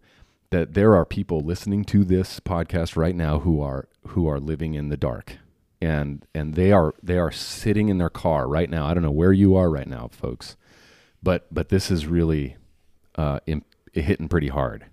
[0.49, 4.73] that there are people listening to this podcast right now who are who are living
[4.73, 5.37] in the dark
[5.81, 8.85] and and they are they are sitting in their car right now.
[8.85, 10.57] I don't know where you are right now, folks,
[11.23, 12.57] but but this is really
[13.15, 14.87] uh, imp- hitting pretty hard.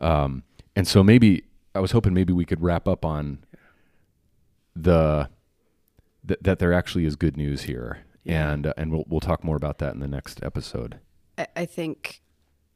[0.00, 0.44] Um,
[0.76, 3.38] and so maybe I was hoping maybe we could wrap up on
[4.76, 5.28] the
[6.26, 9.56] th- that there actually is good news here, and uh, and we'll we'll talk more
[9.56, 11.00] about that in the next episode.
[11.38, 12.20] I, I think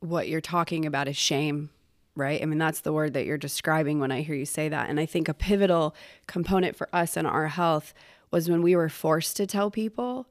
[0.00, 1.70] what you're talking about is shame,
[2.16, 2.42] right?
[2.42, 4.88] I mean, that's the word that you're describing when I hear you say that.
[4.88, 5.94] And I think a pivotal
[6.26, 7.92] component for us in our health
[8.30, 10.26] was when we were forced to tell people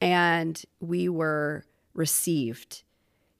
[0.00, 1.64] and we were
[1.94, 2.82] received.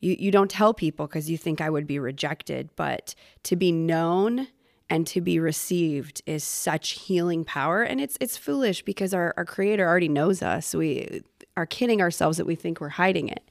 [0.00, 3.14] You, you don't tell people because you think I would be rejected, but
[3.44, 4.48] to be known
[4.90, 7.82] and to be received is such healing power.
[7.82, 10.74] And it's it's foolish because our, our creator already knows us.
[10.74, 11.22] We
[11.56, 13.48] are kidding ourselves that we think we're hiding it.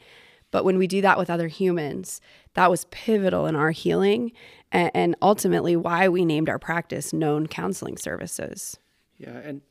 [0.52, 2.22] But when we do that with other humans,
[2.54, 4.32] that was pivotal in our healing
[4.72, 8.78] and, and ultimately why we named our practice Known Counseling Services.
[9.18, 9.62] Yeah, and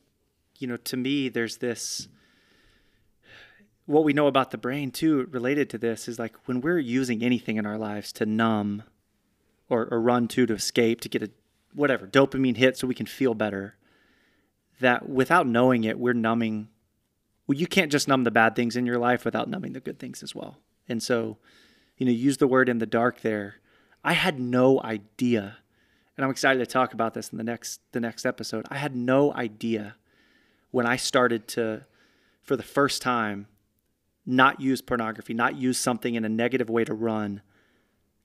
[0.59, 2.07] you know, to me, there's this.
[3.85, 7.23] What we know about the brain too, related to this, is like when we're using
[7.23, 8.83] anything in our lives to numb,
[9.69, 11.31] or, or run to to escape to get a
[11.73, 13.75] whatever dopamine hit so we can feel better.
[14.79, 16.69] That without knowing it, we're numbing.
[17.47, 19.99] Well, you can't just numb the bad things in your life without numbing the good
[19.99, 20.57] things as well.
[20.87, 21.37] And so,
[21.97, 23.55] you know, use the word in the dark there.
[24.03, 25.57] I had no idea
[26.15, 28.65] and I'm excited to talk about this in the next the next episode.
[28.69, 29.95] I had no idea
[30.71, 31.85] when I started to
[32.41, 33.47] for the first time
[34.25, 37.41] not use pornography, not use something in a negative way to run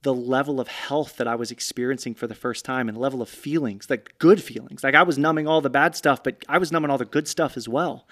[0.03, 3.29] the level of health that I was experiencing for the first time and level of
[3.29, 4.85] feelings, like good feelings.
[4.85, 7.27] Like I was numbing all the bad stuff, but I was numbing all the good
[7.27, 8.07] stuff as well.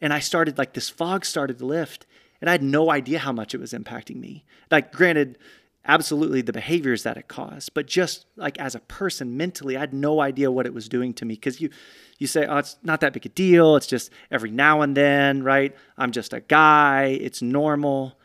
[0.00, 2.06] And I started like this fog started to lift
[2.40, 4.44] and I had no idea how much it was impacting me.
[4.70, 5.38] Like granted,
[5.84, 9.92] absolutely the behaviors that it caused, but just like as a person mentally, I had
[9.92, 11.70] no idea what it was doing to me because you
[12.18, 13.76] you say, "Oh, it's not that big a deal.
[13.76, 15.74] It's just every now and then, right?
[15.98, 17.18] I'm just a guy.
[17.20, 18.18] It's normal."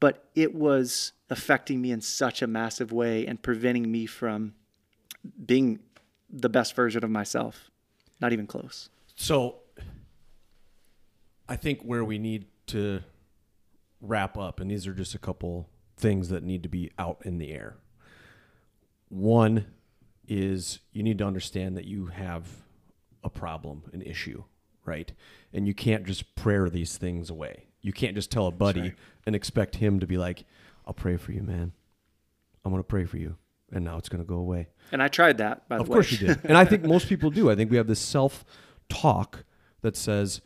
[0.00, 4.54] But it was affecting me in such a massive way and preventing me from
[5.46, 5.80] being
[6.28, 7.70] the best version of myself.
[8.20, 8.90] Not even close.
[9.14, 9.60] So
[11.48, 13.02] I think where we need to
[14.00, 17.38] wrap up, and these are just a couple things that need to be out in
[17.38, 17.76] the air.
[19.08, 19.66] One
[20.26, 22.46] is you need to understand that you have
[23.22, 24.44] a problem, an issue,
[24.84, 25.12] right?
[25.52, 27.66] And you can't just prayer these things away.
[27.80, 28.94] You can't just tell a buddy
[29.26, 30.44] and expect him to be like,
[30.86, 31.72] I'll pray for you, man.
[32.64, 33.36] I'm going to pray for you.
[33.72, 34.68] And now it's going to go away.
[34.92, 35.92] And I tried that, by the Of way.
[35.92, 36.40] Of course you did.
[36.44, 37.50] And I think most people do.
[37.50, 38.44] I think we have this self
[38.88, 39.44] talk
[39.82, 40.40] that says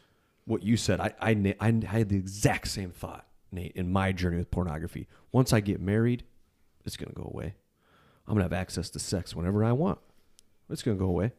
[0.47, 1.01] what you said.
[1.01, 5.09] I, I, na- I had the exact same thought, Nate, in my journey with pornography.
[5.33, 6.25] Once I get married,
[6.85, 7.55] it's going to go away.
[8.27, 9.99] I'm going to have access to sex whenever I want.
[10.71, 11.33] It's going to go away.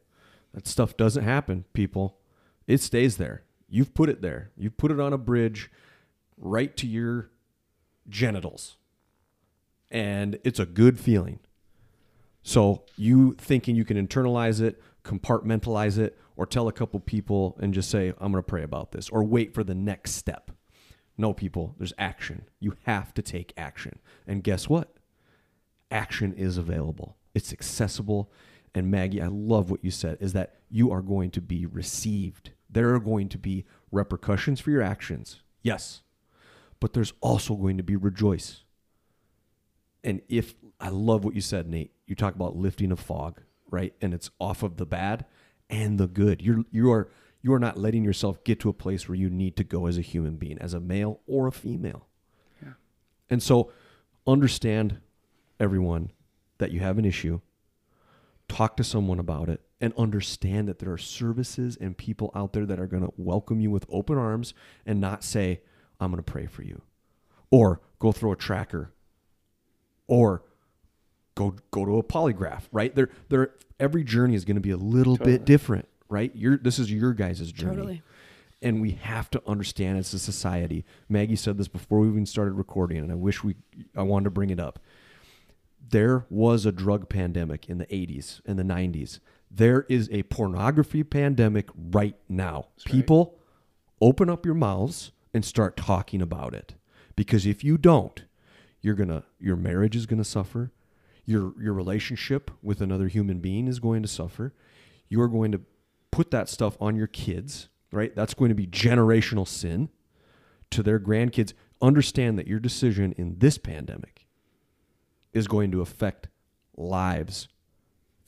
[0.53, 2.17] That stuff doesn't happen, people.
[2.67, 3.43] It stays there.
[3.67, 4.51] You've put it there.
[4.57, 5.71] You've put it on a bridge
[6.37, 7.29] right to your
[8.07, 8.77] genitals.
[9.91, 11.39] And it's a good feeling.
[12.41, 17.73] So you thinking you can internalize it, compartmentalize it, or tell a couple people and
[17.73, 20.51] just say, I'm going to pray about this, or wait for the next step.
[21.19, 22.45] No, people, there's action.
[22.61, 23.99] You have to take action.
[24.25, 24.93] And guess what?
[25.91, 28.31] Action is available, it's accessible.
[28.73, 32.51] And Maggie, I love what you said is that you are going to be received.
[32.69, 35.41] There are going to be repercussions for your actions.
[35.63, 36.03] Yes.
[36.79, 38.63] But there's also going to be rejoice.
[40.03, 43.41] And if I love what you said, Nate, you talk about lifting a fog,
[43.71, 43.93] right?
[44.01, 45.25] And it's off of the bad
[45.67, 46.43] and the good.
[46.43, 47.09] You're you are
[47.41, 49.97] you are not letting yourself get to a place where you need to go as
[49.97, 52.07] a human being, as a male or a female.
[52.61, 52.73] Yeah.
[53.29, 53.71] And so
[54.27, 54.99] understand
[55.59, 56.11] everyone
[56.57, 57.39] that you have an issue
[58.47, 62.65] talk to someone about it and understand that there are services and people out there
[62.65, 64.53] that are going to welcome you with open arms
[64.85, 65.61] and not say
[65.99, 66.81] i'm going to pray for you
[67.51, 68.91] or go throw a tracker
[70.07, 70.43] or
[71.35, 74.77] go go to a polygraph right there there every journey is going to be a
[74.77, 75.37] little Totally.
[75.37, 78.01] bit different right your this is your guys' journey Totally.
[78.61, 82.53] and we have to understand as a society maggie said this before we even started
[82.53, 83.55] recording and i wish we
[83.95, 84.79] i wanted to bring it up
[85.91, 89.19] there was a drug pandemic in the 80s and the 90s.
[89.49, 92.67] There is a pornography pandemic right now.
[92.85, 93.39] People,
[94.01, 96.75] open up your mouths and start talking about it.
[97.15, 98.23] Because if you don't,
[98.81, 100.71] you're to your marriage is going to suffer.
[101.25, 104.53] Your your relationship with another human being is going to suffer.
[105.09, 105.61] You are going to
[106.19, 108.13] put that stuff on your kids, right?
[108.13, 109.87] That's going to be generational sin
[110.69, 111.53] to their grandkids.
[111.81, 114.27] Understand that your decision in this pandemic
[115.31, 116.27] is going to affect
[116.75, 117.47] lives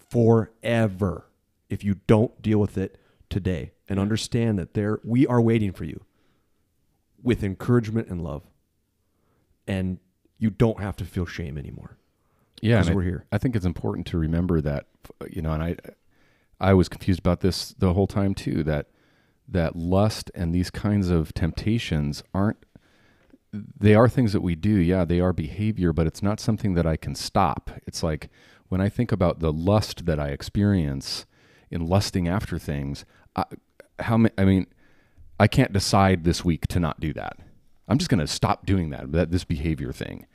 [0.10, 1.26] forever
[1.70, 2.98] if you don't deal with it
[3.30, 6.06] today and understand that there we are waiting for you
[7.22, 8.44] with encouragement and love
[9.68, 10.00] and
[10.38, 11.98] you don't have to feel shame anymore
[12.62, 13.26] yeah and we're here.
[13.34, 14.88] I think it's important to remember that,
[15.30, 15.76] you know, and I,
[16.62, 18.64] I was confused about this the whole time too.
[18.64, 18.88] That
[19.48, 22.66] that lust and these kinds of temptations aren't.
[23.52, 24.70] They are things that we do.
[24.70, 27.72] Yeah, they are behavior, but it's not something that I can stop.
[27.86, 28.30] It's like
[28.70, 31.26] when I think about the lust that I experience
[31.70, 33.04] in lusting after things.
[33.36, 33.44] I,
[34.00, 34.68] how ma- I mean,
[35.40, 37.40] I can't decide this week to not do that.
[37.88, 39.12] I'm just going to stop doing that.
[39.12, 40.28] That this behavior thing.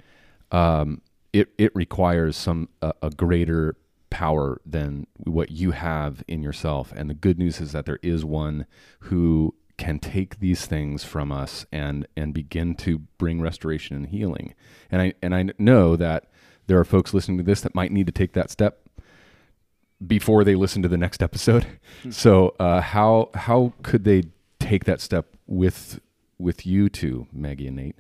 [0.51, 1.01] Um,
[1.33, 3.77] it it requires some a, a greater
[4.11, 6.93] power than what you have in yourself.
[6.97, 8.67] And the good news is that there is one
[9.01, 14.55] who can take these things from us and and begin to bring restoration and healing.
[14.91, 16.25] And I and I know that
[16.67, 18.89] there are folks listening to this that might need to take that step
[20.05, 21.67] before they listen to the next episode.
[22.11, 24.25] So uh, how how could they
[24.61, 26.01] take that step with
[26.39, 27.97] with you two, Maggie and Nate?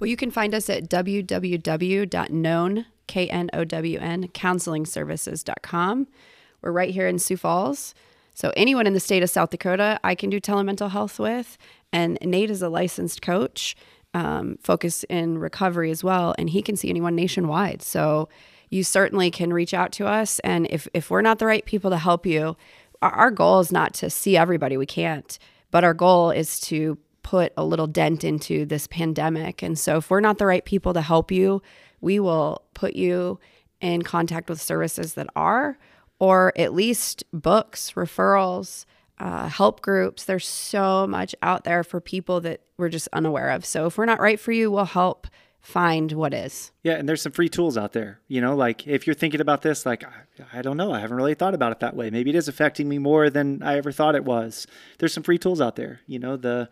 [0.00, 2.86] Well, you can find us at www.known.
[6.62, 7.94] We're right here in Sioux Falls.
[8.32, 11.58] So anyone in the state of South Dakota, I can do telemental health with.
[11.92, 13.76] And Nate is a licensed coach,
[14.14, 17.82] um, focus in recovery as well, and he can see anyone nationwide.
[17.82, 18.30] So
[18.70, 20.38] you certainly can reach out to us.
[20.38, 22.56] And if, if we're not the right people to help you,
[23.02, 24.78] our, our goal is not to see everybody.
[24.78, 25.38] We can't.
[25.70, 29.62] But our goal is to put a little dent into this pandemic.
[29.62, 31.62] And so, if we're not the right people to help you,
[32.00, 33.38] we will put you
[33.80, 35.78] in contact with services that are,
[36.18, 38.84] or at least books, referrals,
[39.18, 40.24] uh, help groups.
[40.24, 43.64] There's so much out there for people that we're just unaware of.
[43.64, 45.26] So, if we're not right for you, we'll help
[45.60, 46.72] find what is.
[46.82, 48.20] Yeah, and there's some free tools out there.
[48.28, 51.16] You know, like if you're thinking about this, like I, I don't know, I haven't
[51.16, 52.10] really thought about it that way.
[52.10, 54.66] Maybe it is affecting me more than I ever thought it was.
[54.98, 56.00] There's some free tools out there.
[56.06, 56.68] You know, the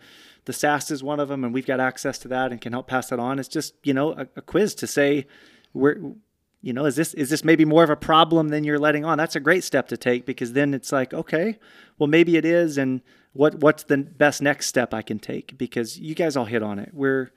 [0.49, 2.87] the SAST is one of them, and we've got access to that and can help
[2.87, 3.39] pass that on.
[3.39, 5.27] It's just you know a, a quiz to say
[5.73, 5.99] where
[6.63, 9.19] you know is this is this maybe more of a problem than you're letting on.
[9.19, 11.59] That's a great step to take because then it's like okay,
[11.99, 13.03] well maybe it is, and
[13.35, 15.59] what what's the best next step I can take?
[15.59, 16.93] Because you guys all hit on it.
[16.95, 17.31] We're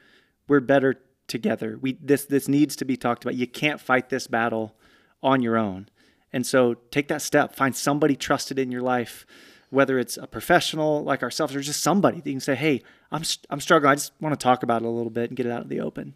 [0.48, 1.78] we're better together.
[1.82, 3.36] We this this needs to be talked about.
[3.36, 4.78] You can't fight this battle
[5.22, 5.90] on your own.
[6.32, 7.54] And so take that step.
[7.54, 9.26] Find somebody trusted in your life,
[9.72, 13.24] whether it's a professional like ourselves or just somebody that you can say, "Hey, I'm
[13.50, 13.92] I'm struggling.
[13.92, 15.70] I just want to talk about it a little bit and get it out of
[15.70, 16.14] the open."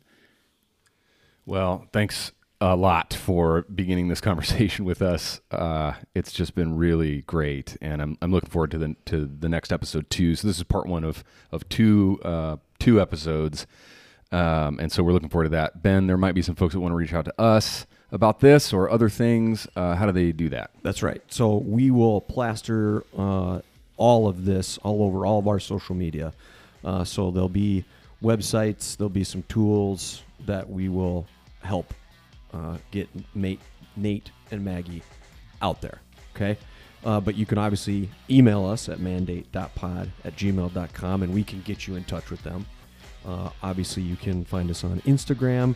[1.46, 2.32] Well, thanks
[2.62, 5.42] a lot for beginning this conversation with us.
[5.50, 9.50] Uh, it's just been really great, and I'm, I'm looking forward to the to the
[9.50, 10.36] next episode too.
[10.36, 13.66] So this is part one of of two uh, two episodes,
[14.32, 15.82] um, and so we're looking forward to that.
[15.82, 18.74] Ben, there might be some folks that want to reach out to us about this
[18.74, 19.68] or other things.
[19.76, 20.72] Uh, how do they do that?
[20.84, 21.22] That's right.
[21.28, 23.62] So we will plaster uh,
[23.98, 26.34] all of this all over all of our social media.
[26.84, 27.86] Uh, so there'll be
[28.22, 28.96] websites.
[28.98, 31.28] There'll be some tools that we will
[31.62, 31.94] help
[32.54, 33.60] uh, get mate,
[33.96, 35.02] Nate and Maggie
[35.62, 36.02] out there.
[36.36, 36.58] Okay.
[37.04, 41.88] Uh, but you can obviously email us at mandate.pod at gmail.com and we can get
[41.88, 42.66] you in touch with them.
[43.26, 45.76] Uh, obviously, you can find us on Instagram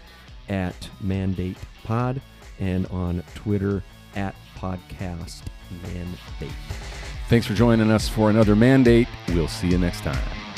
[0.50, 2.22] at mandate pod
[2.60, 3.84] and on Twitter
[4.16, 5.44] at podcast
[5.84, 6.56] mandate.
[7.30, 9.08] Thanks for joining us for another mandate.
[9.30, 10.49] We'll see you next time.